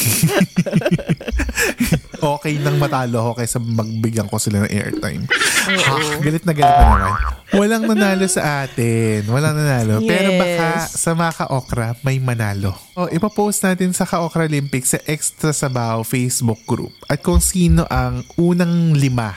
[2.36, 5.24] okay nang matalo ako kaysa magbigyan ko sila ng airtime.
[5.66, 5.72] Ha,
[6.20, 7.12] galit na galit na naman.
[7.56, 9.24] Walang nanalo sa atin.
[9.26, 10.02] Walang nanalo.
[10.02, 10.38] Pero Yes.
[10.38, 12.76] baka sa mga ka-okra, may manalo.
[12.94, 16.92] O, ipapost natin sa ka-okra Olympics sa Extra Sabaw Facebook group.
[17.06, 19.34] At kung sino ang unang lima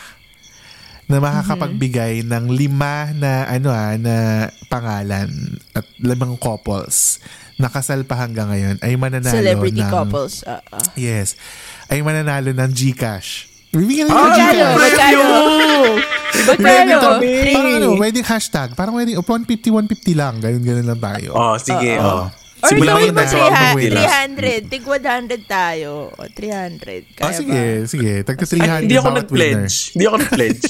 [1.09, 7.19] na makakapagbigay ng lima na ano ah, na pangalan at limang couples
[7.57, 10.45] na kasal pa hanggang ngayon ay mananalo Celebrity ng, couples.
[10.47, 10.63] Ah.
[10.95, 11.35] Yes.
[11.89, 13.49] Ay mananalo ng Gcash.
[13.73, 14.37] Bibigyan natin ng?
[14.37, 14.77] Gcash.
[14.79, 15.25] Magkano?
[16.49, 16.99] Magkano?
[17.53, 18.69] Parang ano, wedding hashtag.
[18.77, 20.35] Parang wedding, 150, 150 lang.
[20.41, 21.31] Ganun, ganun lang tayo.
[21.35, 21.99] Oh, sige.
[21.99, 22.29] Oh.
[22.59, 24.03] Or Simulan gawin mo na sa Wabang Wilas.
[24.35, 24.67] 300.
[24.67, 25.91] Tig 100 tayo.
[26.11, 27.07] O, 300.
[27.15, 27.87] Oh, Kaya sige, ba?
[27.87, 28.13] sige.
[28.23, 29.75] Tagta Ay, 300 hindi ako nag-pledge.
[29.95, 30.63] Hindi ako nag-pledge.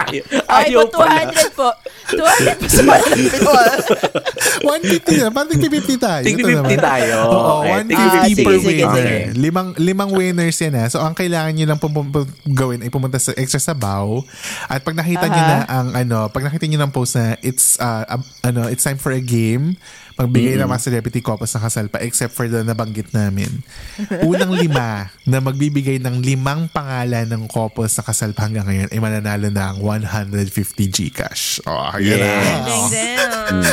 [0.00, 1.24] Ay- Ay, Ayaw po, pala.
[1.24, 1.68] 200 po.
[2.10, 3.00] 200 po sa mga
[4.60, 5.30] 150 na.
[5.30, 6.22] Parang tigpi 50 tayo.
[6.22, 6.78] Tigpi Ito 50 naman.
[6.82, 7.16] tayo.
[7.24, 8.44] Oo, Okay, 150 tigpi 50.
[8.44, 9.08] per winner.
[9.34, 10.84] Limang, limang winners yan ha.
[10.86, 12.12] So, ang kailangan nyo lang pum-
[12.46, 14.20] gawin ay pumunta sa Extra Sabaw.
[14.66, 18.04] At pag nakita nyo na ang ano, pag nakita nyo ng post na it's, uh,
[18.10, 19.78] um, ano, it's time for a game,
[20.16, 23.48] magbigay ng mga celebrity couples na kasal pa except for the nabanggit namin.
[24.20, 24.88] Unang lima
[25.22, 29.74] na magbibigay ng limang pangalan ng couples na kasal pa hanggang ngayon ay mananalo ng
[29.78, 30.50] 150
[30.90, 31.44] Gcash.
[31.62, 32.42] Oh, yun Yeah.
[32.60, 32.76] na.
[32.90, 33.18] Ding.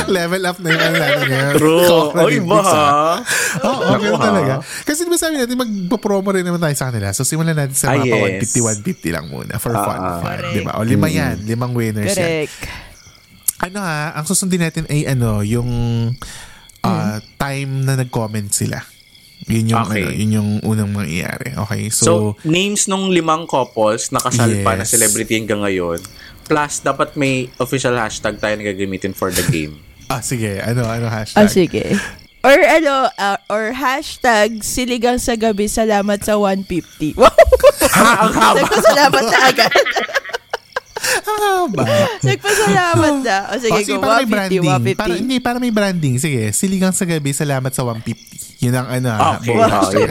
[0.16, 1.54] Level up na yung ano natin ngayon.
[1.54, 2.02] True.
[2.16, 2.80] Olympics, ba?
[2.80, 3.16] ah.
[3.62, 4.24] Oo, ganun ha?
[4.24, 4.54] talaga.
[4.82, 7.12] Kasi di ba sabi natin, magpo-promo rin naman tayo sa kanila.
[7.12, 8.56] So, simulan natin sa Ah, mga pa yes.
[8.56, 9.98] 150, 150 lang muna for Ah, fun.
[9.98, 10.18] ah.
[10.18, 10.72] fun di ba?
[10.74, 11.44] O, lima yan.
[11.44, 12.48] Limang winners yan.
[13.68, 15.68] Ano ha, ang susundin natin ay ano, yung
[16.80, 18.80] ah, time na nag-comment sila.
[19.44, 20.02] Yun yung, Okay.
[20.02, 21.52] ano, yun yung unang mangyayari.
[21.52, 22.12] Okay, so, So,
[22.48, 24.96] names nung limang couples na kasal pa na Yes.
[24.96, 26.00] celebrity hanggang ngayon.
[26.48, 29.76] Plus, dapat may official hashtag tayo na gagamitin for the game.
[30.12, 30.64] ah, sige.
[30.64, 31.44] Ano, ano hashtag?
[31.44, 31.92] Ah, sige.
[32.40, 37.20] Or ano, ah, or hashtag siligang sa gabi, salamat sa 150.
[37.20, 37.28] Wow!
[38.24, 38.64] ang haba.
[38.64, 39.72] Nagpasalamat na agad.
[41.30, 41.84] Ah, ba?
[42.20, 43.36] Nagpasalamat na.
[43.46, 44.02] O sige, Oh, sige, go.
[44.02, 44.62] para may 150, branding.
[44.64, 44.96] 150.
[44.96, 46.14] Para, hindi, para may branding.
[46.16, 48.58] Sige, siligang sa gabi, salamat sa 150.
[48.58, 49.08] Yun ang ano.
[49.10, 49.54] ah, Okay.
[49.54, 50.10] Oh, hashtag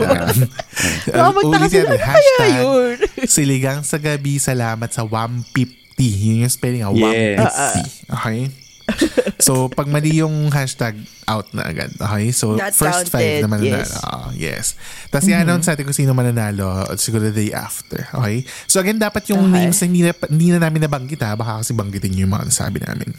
[1.43, 2.95] Ulitin natin, kaya hashtag, yun?
[3.36, 5.68] Siligang sa gabi, salamat sa 150.
[5.97, 7.38] Yun yung spelling, ah, Yes.
[7.41, 8.13] 150.
[8.13, 8.39] Okay?
[9.43, 10.95] so, pag mali yung hashtag,
[11.27, 11.91] out na agad.
[11.91, 12.31] Okay?
[12.31, 13.83] So, Not first five counted, na mananalo.
[13.83, 13.91] yes.
[13.99, 14.65] Ah, yes.
[15.11, 18.07] Tapos i-announce natin kung sino mananalo siguro the day after.
[18.15, 18.47] Okay?
[18.63, 19.67] So, again, dapat yung Okay.
[19.67, 21.35] names na hindi na, hindi na namin nabanggit ha.
[21.35, 23.11] Baka kasi banggitin nyo yung mga nasabi namin.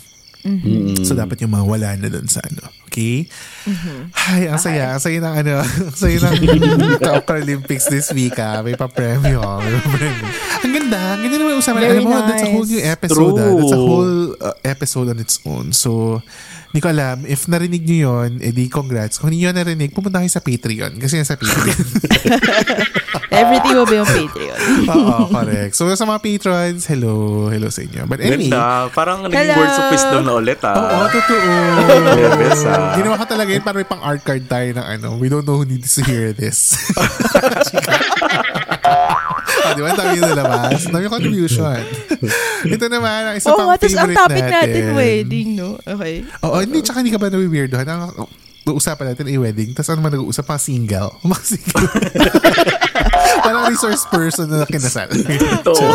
[1.03, 2.71] So, dapat yung mga wala na doon sa ano.
[2.89, 3.29] Okay?
[4.29, 4.97] Ay, ang saya.
[4.97, 5.55] Ang saya ng ano.
[5.63, 6.35] Ang saya ng
[7.05, 8.61] Ka-Okra Olympics this week ha.
[8.61, 9.39] May pa-premyo.
[9.39, 10.27] May pa-premyo.
[10.65, 11.01] Ang ganda.
[11.15, 11.81] Ang ganda naman usapan.
[11.85, 12.73] Very Alam mo, that's a whole nice.
[12.73, 13.35] new episode.
[13.37, 13.45] ah.
[13.45, 13.57] True.
[13.61, 15.71] That's a whole uh, episode on its own.
[15.71, 16.23] So,
[16.69, 17.25] hindi ko alam.
[17.25, 19.17] If narinig nyo yun, edi congrats.
[19.17, 21.01] Kung hindi nyo narinig, pumunta kayo sa Patreon.
[21.01, 21.81] Kasi yan sa Patreon.
[23.41, 24.61] Everything will be on Patreon.
[24.93, 25.81] Oo, correct.
[25.81, 27.49] So, sa mga patrons, hello.
[27.49, 28.05] Hello sa inyo.
[28.05, 28.93] But anyway, Ganda.
[28.93, 29.65] Parang naging Hello.
[29.65, 30.77] words of wisdom na ulit ah.
[30.77, 31.49] Oo, totoo.
[32.45, 32.93] Yes, ah.
[33.01, 35.17] Ginawa ko talaga yun para may pang art card tayo ng ano.
[35.17, 36.77] We don't know who needs to hear this.
[38.89, 39.89] ah, di ba?
[39.93, 40.81] Ang dami yung nalabas.
[40.89, 41.79] Ang dami yung contribution.
[42.65, 45.69] Ito naman, ang isa Oo pang nga, tapos ang favorite topic natin, natin wedding, no?
[45.83, 46.15] Okay.
[46.43, 46.79] Oo, hindi.
[46.83, 47.87] Tsaka hindi ka ba nawi-weirdohan?
[48.75, 49.71] Usapan natin ay wedding.
[49.73, 50.45] Tapos ano man nag-uusap?
[50.45, 51.11] Mga single.
[51.29, 51.89] Mga single.
[53.45, 55.09] Parang resource person na kinasal.
[55.65, 55.89] Oo.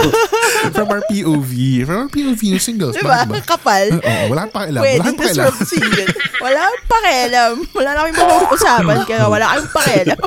[0.71, 1.51] From our POV.
[1.83, 2.95] From our POV, yung singles.
[2.95, 3.27] Diba?
[3.27, 3.39] Ba?
[3.43, 3.99] Kapal.
[3.99, 4.81] Oo, wala kang pakialam.
[4.81, 6.09] Wala from single.
[6.39, 7.53] Wala kang pakialam.
[7.75, 10.19] Wala na kami mag-uusapan kaya wala kang pakialam.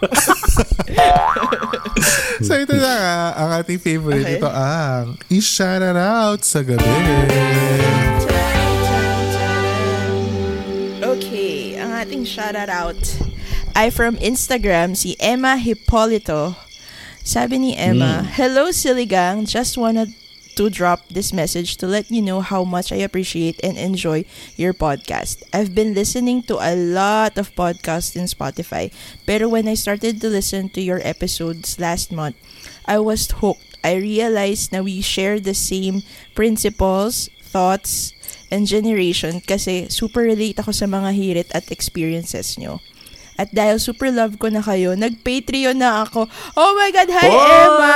[2.44, 4.26] So ito na nga, ang ating favorite.
[4.26, 4.38] Okay.
[4.38, 6.84] Ito ang i-shout out sa gabi.
[6.84, 8.35] Okay,
[12.06, 13.02] ang ating shoutout
[13.74, 16.54] ay from Instagram si Emma Hippolito.
[17.26, 18.38] Sabi ni Emma, mm.
[18.38, 20.14] Hello Siligang, just wanted
[20.54, 24.22] to drop this message to let you know how much I appreciate and enjoy
[24.54, 25.42] your podcast.
[25.50, 28.94] I've been listening to a lot of podcasts in Spotify,
[29.26, 32.38] pero when I started to listen to your episodes last month,
[32.86, 33.82] I was hooked.
[33.82, 36.06] I realized na we share the same
[36.38, 38.14] principles, thoughts,
[38.50, 42.82] and generation kasi super relate ako sa mga hirit at experiences nyo.
[43.36, 46.24] At dahil super love ko na kayo, nag-Patreon na ako.
[46.56, 47.36] Oh my God, hi Hoy!
[47.36, 47.92] Emma!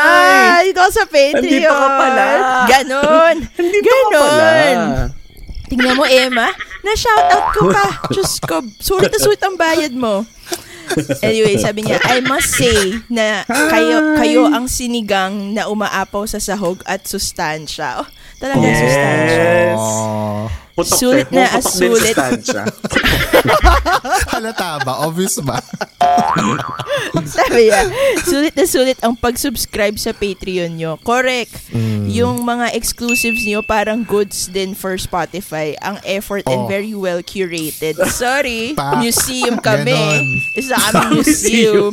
[0.68, 1.40] Ako sa Patreon.
[1.40, 2.24] Nandito ka pala.
[2.68, 3.36] Ganon.
[3.56, 4.44] Nandito ka pala.
[4.44, 4.88] Ganon.
[5.72, 6.52] Tingnan mo, Emma.
[6.84, 7.86] Na-shoutout ko pa.
[8.12, 10.28] Diyos ko, sulit na sulit ang bayad mo.
[11.22, 16.82] Anyway, sabi niya, I must say na kayo, kayo ang sinigang na umaapaw sa sahog
[16.82, 18.02] at sustansya.
[18.02, 18.06] Oh,
[18.40, 18.80] talaga Yes.
[18.80, 19.44] sustansya.
[20.70, 22.14] Putok Sulit na Putok asulit.
[22.16, 22.62] tansya.
[24.32, 25.04] Halata ba?
[25.04, 25.60] Obvious ba?
[27.26, 27.84] Sabi niya,
[28.22, 30.96] sulit na sulit ang pag-subscribe sa Patreon nyo.
[30.98, 31.52] Correct.
[31.70, 32.08] Mm.
[32.08, 35.76] Yung mga exclusives nyo parang goods din for Spotify.
[35.78, 36.66] Ang effort and Oh.
[36.66, 38.00] very well curated.
[38.08, 38.96] Sorry, Pa.
[38.96, 39.92] museum kami.
[39.92, 40.24] Ganon.
[40.54, 41.92] Isa kami museum.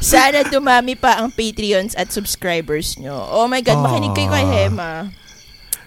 [0.00, 3.14] Sana dumami pa ang Patreons at subscribers nyo.
[3.14, 5.10] Oh my God, makinig kayo kay Hema.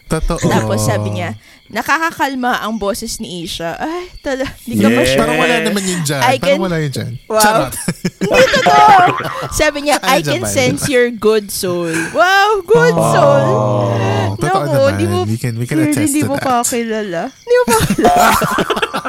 [0.07, 0.39] Totoo.
[0.39, 1.35] Tapos sabi niya,
[1.67, 3.75] nakakakalma ang boses ni Isha.
[3.75, 5.07] Ay, tala, di ka pa Yes.
[5.11, 5.19] sure.
[5.19, 6.21] Parang wala naman yun dyan.
[6.23, 7.11] I Parang can- wala yun dyan.
[7.27, 7.43] Wow.
[7.43, 7.73] Charot.
[8.23, 8.87] Hindi totoo.
[9.59, 10.53] Sabi niya, I Ay, can Japan.
[10.55, 11.91] sense your good soul.
[12.15, 13.43] Wow, good soul.
[13.51, 14.95] Oh, totoo Naku, naman.
[14.95, 16.47] di mo, we can, we can attest to mo that.
[16.47, 17.23] pa kilala.
[17.35, 18.31] Hindi mo pa kilala.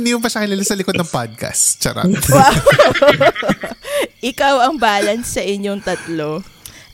[0.00, 1.76] Hindi mo pa siya kilala sa likod ng podcast.
[1.76, 2.08] Charot.
[2.32, 2.56] wow.
[4.32, 6.40] Ikaw ang balance sa inyong tatlo.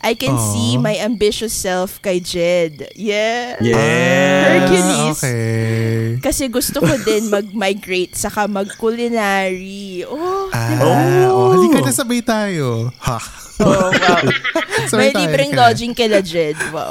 [0.02, 0.42] I can Aw.
[0.50, 2.90] see my ambitious self kay Jed.
[2.94, 3.58] Yeah.
[3.58, 4.42] Yes.
[4.44, 4.90] Hercules.
[4.92, 6.18] Ah, okay.
[6.18, 10.02] Kasi gusto ko din mag-migrate saka mag-culinary.
[10.02, 10.86] Oh, Ah, di ba?
[11.30, 12.90] oh, halika na sabay tayo.
[13.00, 13.18] Ha?
[13.58, 14.20] Oh, wow.
[14.86, 15.58] Sabay May tayo, libreng na.
[15.64, 16.58] lodging kila Jed.
[16.70, 16.90] Wow.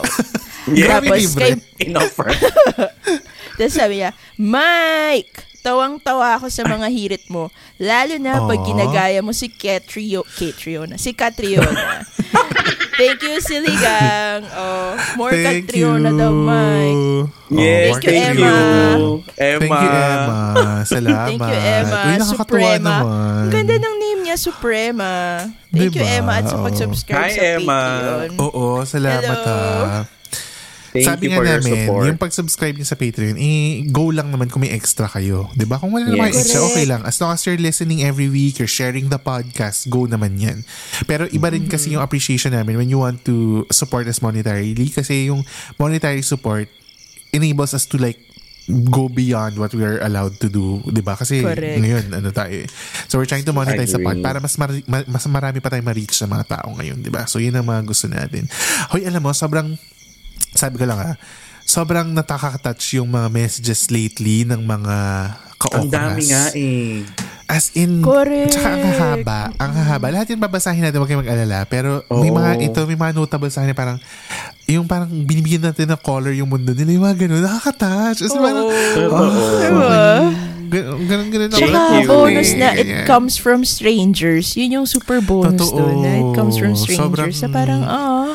[0.66, 0.98] Yeah.
[0.98, 1.40] Tapos libre.
[1.40, 1.52] kay
[1.86, 2.32] In-offer.
[3.54, 7.50] Tapos sabi niya, Mike, tawang-tawa ako sa mga hirit mo.
[7.82, 8.66] Lalo na pag Aw.
[8.70, 12.06] ginagaya mo si Ketrio, Catriona, si Catriona.
[12.96, 14.48] Thank you, Siligang.
[14.56, 16.22] Oh, more Thank Catriona you.
[16.22, 17.28] daw, Mike.
[17.52, 18.48] Yes, more Thank you, thank Emma.
[18.48, 19.04] you.
[19.36, 19.60] Emma.
[19.60, 20.40] Thank you, Emma.
[20.88, 21.28] Salamat.
[21.28, 22.00] Thank you, Emma.
[22.00, 22.80] Uy, nakakatuwa Suprema.
[22.80, 23.42] naman.
[23.44, 25.12] Ang ganda ng name niya, Suprema.
[25.76, 26.16] Thank you, Diba?
[26.16, 27.80] Emma, at sa pag-subscribe Hi, sa Emma.
[27.84, 28.30] Patreon.
[28.40, 29.60] Oo, salamat Hello.
[29.92, 30.00] ha.
[30.96, 32.04] Thank Sabi you nga for your namin, support.
[32.08, 35.52] yung pag-subscribe niyo sa Patreon, eh, go lang naman kung may extra kayo.
[35.52, 36.48] 'Di ba Kung wala naman Yes.
[36.48, 37.04] extra, okay lang.
[37.04, 40.64] As long as you're listening every week, you're sharing the podcast, go naman yan.
[41.04, 43.36] Pero iba rin kasi yung appreciation namin when you want to
[43.70, 45.44] support us monetarily kasi yung
[45.76, 46.72] monetary support
[47.30, 48.16] enables us to like
[48.66, 51.14] go beyond what we are allowed to do, 'di ba?
[51.14, 51.78] Kasi Correct.
[51.78, 52.56] ngayon ano tayo.
[52.56, 52.68] eh.
[53.06, 55.86] So we're trying to monetize the pod para mas mari- ma- mas marami pa tayong
[55.86, 57.28] ma-reach sa mga tao ngayon, 'di ba?
[57.28, 58.50] So yun ang mga gusto natin.
[58.90, 59.78] Hoy, alam mo, sobrang
[60.52, 61.12] sabi ko lang ha,
[61.62, 64.96] sobrang natakaka-touch yung mga messages lately ng mga
[65.58, 65.82] ka-okras.
[65.82, 67.02] Ang dami nga eh.
[67.46, 68.58] As in, Correct.
[68.58, 69.40] tsaka ang hahaba.
[69.62, 70.06] Ang hahaba.
[70.10, 71.62] Lahat yung babasahin natin, huwag kayong mag-alala.
[71.70, 72.38] Pero may Oo.
[72.42, 73.98] mga, ito, may mga notable sa akin parang,
[74.66, 76.90] yung parang binibigyan natin ng color yung mundo nila.
[76.90, 78.20] Yung mga ganun, nakaka-touch.
[78.26, 79.26] As in, parang, Totoo.
[79.62, 80.06] Diba?
[80.66, 81.50] ganun, ganun, ganun.
[81.54, 83.06] Tsaka bonus na it Ganyan.
[83.06, 84.58] comes from strangers.
[84.58, 85.78] Yun yung super bonus Totoo.
[85.78, 85.96] doon.
[86.02, 86.98] Na it comes from strangers.
[86.98, 88.34] Sobrang- Sa parang, ah,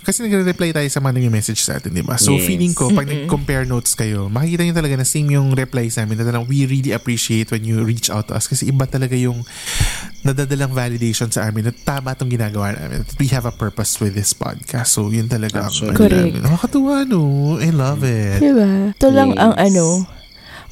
[0.00, 2.16] Kasi nagre-reply tayo sa mga nag-message sa atin, di ba?
[2.16, 2.44] So, Yes.
[2.44, 6.16] feeling ko, pag nag-compare notes kayo, makikita nyo talaga na same yung reply sa amin
[6.16, 9.44] na talagang we really appreciate when you reach out to us kasi iba talaga yung
[10.20, 13.06] nadadalang validation sa amin na tama itong ginagawa namin.
[13.16, 14.92] We have a purpose with this podcast.
[14.92, 16.34] So, yun talaga ang ano Correct.
[16.42, 17.22] Nakakatuwa, no?
[17.58, 18.42] I love it.
[18.42, 18.92] Diba?
[18.92, 19.40] Ito lang Yes.
[19.40, 19.84] ang ano,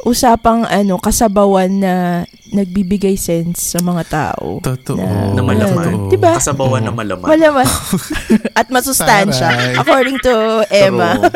[0.07, 4.62] usapang ano, kasabawan na nagbibigay sense sa mga tao.
[4.62, 5.02] Totoo.
[5.34, 5.82] Na malaman.
[5.90, 6.11] Totoo.
[6.14, 6.38] Diba?
[6.38, 7.26] Kasabawan na malaman.
[7.26, 7.66] Malaman.
[8.59, 9.50] At masustansya.
[9.50, 9.74] Taray.
[9.76, 10.34] According to
[10.70, 11.18] Emma.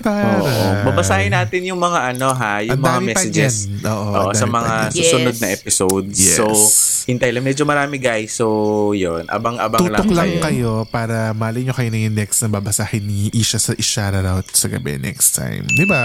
[0.00, 0.40] Taray.
[0.40, 0.88] Oo.
[0.88, 3.68] Babasahin natin yung mga ano ha, yung mga messages.
[3.84, 5.40] Oo, Oo, sa mga susunod Yes.
[5.44, 6.16] na episodes.
[6.16, 6.36] Yes.
[6.40, 6.48] So,
[7.04, 7.44] hintay lang.
[7.44, 8.32] Medyo marami guys.
[8.32, 8.48] So,
[8.96, 9.28] yun.
[9.28, 13.28] Abang-abang Tutok lang lang, kayo para mali nyo kayo na yung next na babasahin ni
[13.36, 15.68] Isha sa i-shoutout sa gabi next time.
[15.68, 16.00] Di ba?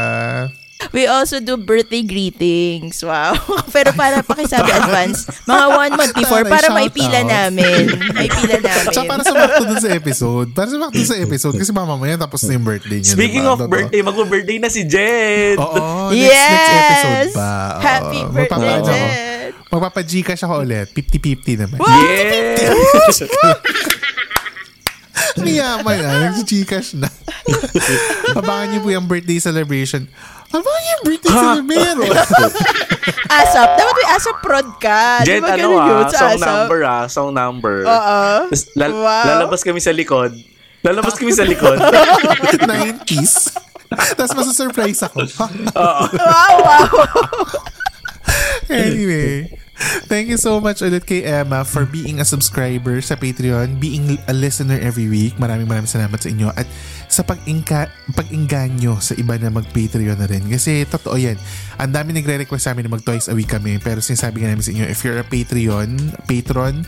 [0.92, 3.00] We also do birthday greetings.
[3.00, 3.36] Wow.
[3.76, 7.32] Pero para pakisabi advance, mga one month before para maipila out.
[7.32, 7.96] namin.
[8.12, 8.92] Maipila namin.
[8.92, 10.48] Tsaka para sumakto dun sa episode.
[10.52, 13.16] Para sumakto sa episode kasi mamamaya tapos na yung birthday niya.
[13.16, 13.56] Speaking diba?
[13.56, 15.56] of birthday, mag-birthday na si Jen.
[15.60, 16.52] Oo, next, yes!
[16.52, 17.32] next episode?
[17.40, 17.80] Oo.
[17.80, 18.78] Happy birthday.
[18.84, 19.50] Jen!
[19.72, 20.88] Magpapa-Gcash ako ulit.
[20.92, 21.78] 50-50 naman.
[21.84, 23.28] Yes!
[25.40, 26.12] Niyaman na.
[26.32, 27.10] Nag-Gcash na.
[28.40, 30.08] Abangan niyo po yung birthday celebration.
[30.56, 31.96] Abangan niyo yung birthday celebration.
[33.36, 33.70] ASAP.
[33.76, 35.02] Dapat may ASAP prod ka.
[35.20, 36.48] Ba ano ah, song ASAP?
[36.48, 37.76] number ah, song number.
[37.84, 38.20] Oo.
[38.80, 39.26] Lal- Wow.
[39.28, 40.32] lalabas kami sa likod.
[40.80, 41.76] Lalabas kami sa likod.
[42.72, 43.52] 90s.
[44.16, 45.28] Tapos masusurprise ako.
[45.76, 46.88] Wow, wow.
[48.70, 49.46] anyway,
[50.10, 54.34] thank you so much ulit kay Emma for being a subscriber sa Patreon, being a
[54.34, 55.38] listener every week.
[55.38, 56.66] Maraming maraming salamat sa inyo at
[57.16, 60.44] sa pag-ingka, pag-inganyo sa iba na mag-Patreon na rin.
[60.52, 61.40] Kasi totoo yan.
[61.80, 63.80] Ang dami nagre-request sa amin na mag twice a week kami.
[63.80, 65.96] Pero sinasabi nga namin sa inyo, if you're a Patreon,
[66.28, 66.84] patron,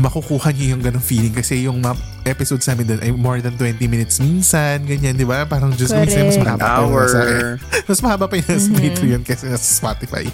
[0.00, 1.92] makukuha niyo yung ganong feeling kasi yung mga
[2.24, 5.44] episodes namin doon ay more than 20 minutes minsan, ganyan, di ba?
[5.44, 7.20] Parang just minsan mas mahaba pa yung nasa,
[7.88, 10.24] mas mahaba pa yung nasa Patreon kasi nasa Spotify.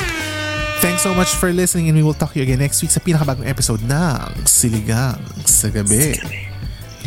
[0.86, 3.02] Thanks so much for listening and we will talk to you again next week sa
[3.02, 6.14] pinakabagong episode ng Siligang sa Gabi.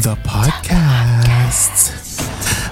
[0.03, 1.95] The podcast.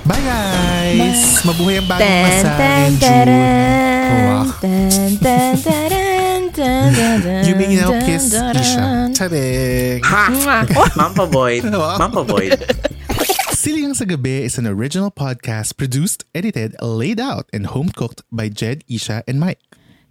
[0.03, 1.47] Bye guys!
[1.47, 3.07] Mabuhay ang bagong Tan, masa tan, in June.
[3.07, 4.45] taran, Wow.
[4.59, 8.59] tan, tan, taran, tan, tan, tan, You may now tan, kiss taran.
[8.59, 8.87] Isha.
[9.15, 10.03] Charing!
[10.03, 10.23] Ha!
[10.35, 10.63] Mwah.
[10.75, 11.63] Oh, Mampa Void.
[11.71, 12.03] Wow.
[12.03, 12.59] Mampa Void.
[13.55, 18.83] Siligang sa Gabi is an original podcast produced, edited, laid out, and home-cooked by Jed,
[18.91, 19.63] Isha, and Mike.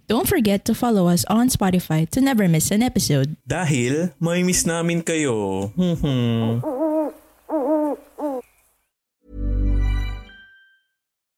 [0.06, 3.34] Don't forget to follow us on Spotify to never miss an episode.
[3.42, 5.70] Dahil may miss namin kayo.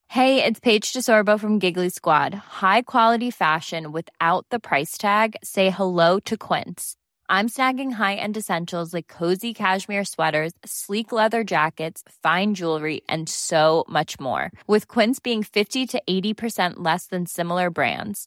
[0.09, 2.35] Hey, it's Paige DeSorbo from Giggly Squad.
[2.35, 5.37] High quality fashion without the price tag.
[5.45, 6.97] Say hello to Quince.
[7.29, 13.85] I'm snagging high-end essentials like cozy cashmere sweaters, sleek leather jackets, fine jewelry, and so
[13.87, 14.51] much more.
[14.67, 18.27] With Quince being 50 to 80% less than similar brands.